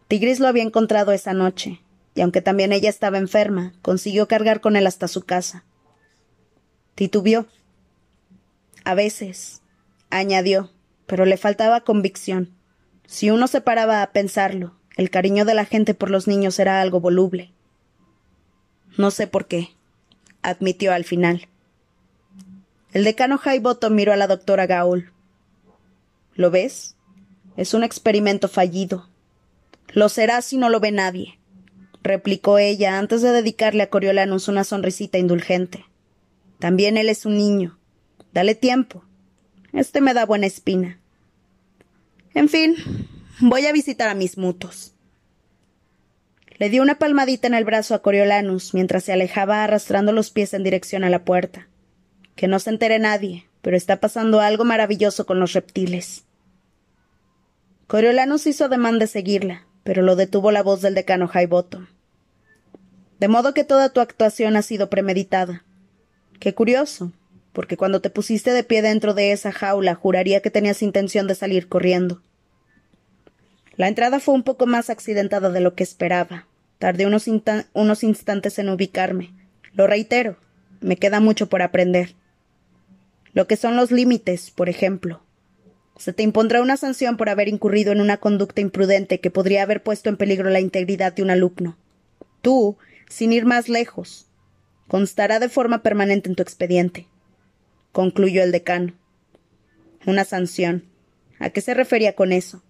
Tigris 0.09 0.41
lo 0.41 0.49
había 0.49 0.63
encontrado 0.63 1.13
esa 1.13 1.35
noche, 1.35 1.83
y 2.15 2.23
aunque 2.23 2.41
también 2.41 2.73
ella 2.73 2.89
estaba 2.89 3.19
enferma, 3.19 3.75
consiguió 3.83 4.29
cargar 4.29 4.63
con 4.63 4.77
él 4.77 4.87
hasta 4.87 5.09
su 5.09 5.23
casa. 5.23 5.65
Titubió. 6.95 7.47
A 8.85 8.95
veces, 8.95 9.63
añadió, 10.11 10.71
pero 11.07 11.25
le 11.25 11.37
faltaba 11.37 11.81
convicción. 11.81 12.51
Si 13.07 13.31
uno 13.31 13.47
se 13.47 13.61
paraba 13.61 14.03
a 14.03 14.13
pensarlo, 14.13 14.75
el 14.97 15.11
cariño 15.11 15.45
de 15.45 15.55
la 15.55 15.65
gente 15.65 15.95
por 15.95 16.11
los 16.11 16.27
niños 16.27 16.59
era 16.59 16.81
algo 16.81 17.01
voluble. 17.01 17.53
No 18.99 19.11
sé 19.11 19.27
por 19.27 19.47
qué, 19.47 19.71
admitió 20.43 20.93
al 20.93 21.05
final. 21.05 21.49
El 22.93 23.05
decano 23.05 23.41
Highbottom 23.43 23.95
miró 23.95 24.13
a 24.13 24.17
la 24.17 24.27
doctora 24.27 24.67
Gaul. 24.67 25.13
¿Lo 26.35 26.51
ves? 26.51 26.97
Es 27.57 27.73
un 27.73 27.85
experimento 27.85 28.49
fallido. 28.49 29.09
Lo 29.89 30.09
será 30.09 30.43
si 30.43 30.59
no 30.59 30.69
lo 30.69 30.81
ve 30.81 30.93
nadie, 30.93 31.39
replicó 32.03 32.59
ella 32.59 32.99
antes 32.99 33.23
de 33.23 33.31
dedicarle 33.31 33.83
a 33.83 33.91
Coriolanus 33.91 34.49
una 34.49 34.65
sonrisita 34.65 35.19
indulgente. 35.19 35.87
También 36.63 36.97
él 36.97 37.09
es 37.09 37.27
un 37.27 37.37
niño. 37.37 37.77
Dale 38.33 38.55
tiempo. 38.55 39.03
Este 39.73 40.01
me 40.01 40.15
da 40.15 40.25
buena 40.27 40.47
espina. 40.47 41.01
En 42.35 42.49
fin, 42.49 42.77
voy 43.41 43.67
a 43.67 43.73
visitar 43.73 44.09
a 44.09 44.15
mis 44.15 44.39
mutos. 44.39 44.93
Le 46.59 46.71
dio 46.71 46.81
una 46.81 47.01
palmadita 47.01 47.49
en 47.49 47.55
el 47.55 47.65
brazo 47.65 47.97
a 47.97 47.99
Coriolanus 48.01 48.75
mientras 48.75 49.03
se 49.03 49.13
alejaba 49.13 49.65
arrastrando 49.65 50.13
los 50.13 50.31
pies 50.31 50.55
en 50.55 50.63
dirección 50.63 51.03
a 51.03 51.11
la 51.11 51.25
puerta. 51.25 51.67
Que 52.37 52.47
no 52.47 52.61
se 52.61 52.71
entere 52.71 53.01
nadie, 53.01 53.49
pero 53.61 53.77
está 53.77 53.99
pasando 53.99 54.39
algo 54.39 54.65
maravilloso 54.65 55.27
con 55.27 55.41
los 55.41 55.55
reptiles. 55.55 56.27
Coriolanus 57.89 58.47
hizo 58.47 58.67
ademán 58.67 59.01
de 59.01 59.09
seguirla, 59.09 59.67
pero 59.83 60.03
lo 60.03 60.15
detuvo 60.15 60.53
la 60.53 60.63
voz 60.63 60.81
del 60.81 60.95
decano 60.95 61.29
Highbottom. 61.29 61.89
De 63.19 63.27
modo 63.27 63.53
que 63.53 63.65
toda 63.65 63.89
tu 63.89 63.99
actuación 63.99 64.55
ha 64.55 64.63
sido 64.63 64.91
premeditada. 64.91 65.65
Qué 66.43 66.57
curioso, 66.57 67.13
porque 67.53 67.77
cuando 67.77 68.01
te 68.01 68.11
pusiste 68.11 68.51
de 68.51 68.65
pie 68.65 68.83
dentro 68.83 69.15
de 69.15 69.31
esa 69.31 69.53
jaula 69.53 69.95
juraría 69.95 70.43
que 70.43 70.51
tenías 70.51 70.83
intención 70.83 71.29
de 71.29 71.37
salir 71.37 71.69
corriendo. 71.69 72.21
La 73.77 73.87
entrada 73.87 74.19
fue 74.19 74.35
un 74.35 74.43
poco 74.43 74.67
más 74.67 74.91
accidentada 74.91 75.51
de 75.51 75.61
lo 75.61 75.77
que 75.77 75.85
esperaba. 75.85 76.49
Tardé 76.81 77.07
unos, 77.07 77.31
unos 77.75 78.03
instantes 78.03 78.59
en 78.59 78.71
ubicarme. 78.71 79.33
Lo 79.73 79.87
reitero, 79.87 80.37
me 80.81 80.97
queda 80.97 81.21
mucho 81.21 81.49
por 81.49 81.63
aprender. 81.63 82.17
Lo 83.35 83.47
que 83.47 83.57
son 83.57 83.77
los 83.77 83.93
límites, 83.93 84.51
por 84.51 84.69
ejemplo. 84.69 85.23
Se 85.97 86.13
te 86.13 86.25
impondrá 86.25 86.61
una 86.61 86.77
sanción 86.77 87.17
por 87.17 87.29
haber 87.29 87.47
incurrido 87.47 87.93
en 87.93 88.01
una 88.01 88.17
conducta 88.17 88.61
imprudente 88.61 89.21
que 89.21 89.31
podría 89.31 89.63
haber 89.63 89.85
puesto 89.85 90.09
en 90.09 90.17
peligro 90.17 90.51
la 90.51 90.59
integridad 90.59 91.13
de 91.13 91.23
un 91.23 91.31
alumno. 91.31 91.79
Tú, 92.41 92.79
sin 93.09 93.33
ir 93.33 93.45
más 93.45 93.69
lejos, 93.69 94.27
constará 94.93 95.39
de 95.39 95.49
forma 95.49 95.83
permanente 95.83 96.29
en 96.29 96.35
tu 96.35 96.43
expediente, 96.43 97.09
concluyó 97.93 98.43
el 98.43 98.53
decano. 98.53 98.93
Una 100.05 100.27
sanción. 100.27 100.85
¿A 101.39 101.49
qué 101.49 101.63
se 101.63 101.73
refería 101.73 102.15
con 102.15 102.31
eso? 102.31 102.63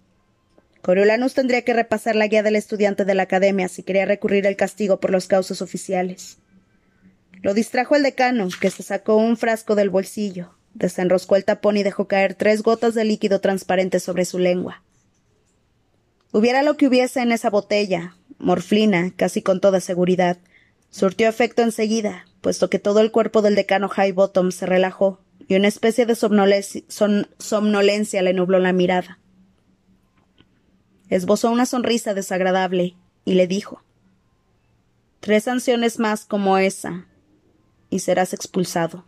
Coriolanus 0.81 1.33
tendría 1.33 1.63
que 1.63 1.73
repasar 1.73 2.15
la 2.15 2.27
guía 2.27 2.41
del 2.41 2.55
estudiante 2.55 3.03
de 3.03 3.13
la 3.13 3.23
academia 3.23 3.67
si 3.67 3.83
quería 3.83 4.05
recurrir 4.05 4.47
al 4.47 4.55
castigo 4.55 5.01
por 5.01 5.11
los 5.11 5.27
causos 5.27 5.61
oficiales. 5.61 6.37
Lo 7.41 7.53
distrajo 7.53 7.97
el 7.97 8.03
decano, 8.03 8.47
que 8.61 8.69
se 8.69 8.83
sacó 8.83 9.17
un 9.17 9.35
frasco 9.35 9.75
del 9.75 9.89
bolsillo, 9.89 10.55
desenroscó 10.75 11.35
el 11.35 11.43
tapón 11.43 11.75
y 11.75 11.83
dejó 11.83 12.07
caer 12.07 12.35
tres 12.35 12.63
gotas 12.63 12.93
de 12.93 13.03
líquido 13.03 13.41
transparente 13.41 13.99
sobre 13.99 14.23
su 14.23 14.39
lengua. 14.39 14.81
Hubiera 16.31 16.63
lo 16.63 16.77
que 16.77 16.87
hubiese 16.87 17.19
en 17.19 17.33
esa 17.33 17.49
botella, 17.49 18.15
morflina, 18.39 19.11
casi 19.17 19.41
con 19.41 19.59
toda 19.59 19.81
seguridad, 19.81 20.37
Surtió 20.93 21.27
efecto 21.27 21.63
enseguida, 21.63 22.27
puesto 22.39 22.69
que 22.69 22.77
todo 22.77 22.99
el 22.99 23.09
cuerpo 23.09 23.41
del 23.41 23.55
decano 23.55 23.89
Highbottom 23.89 24.51
se 24.51 24.67
relajó 24.67 25.19
y 25.47 25.55
una 25.55 25.67
especie 25.67 26.05
de 26.05 26.13
somnolencia 26.13 28.21
le 28.21 28.33
nubló 28.35 28.59
la 28.59 28.73
mirada. 28.73 29.17
Esbozó 31.09 31.49
una 31.49 31.65
sonrisa 31.65 32.13
desagradable 32.13 32.95
y 33.25 33.33
le 33.33 33.47
dijo 33.47 33.81
Tres 35.19 35.45
sanciones 35.45 35.97
más 35.97 36.25
como 36.25 36.59
esa 36.59 37.07
y 37.89 37.97
serás 37.97 38.35
expulsado. 38.35 39.03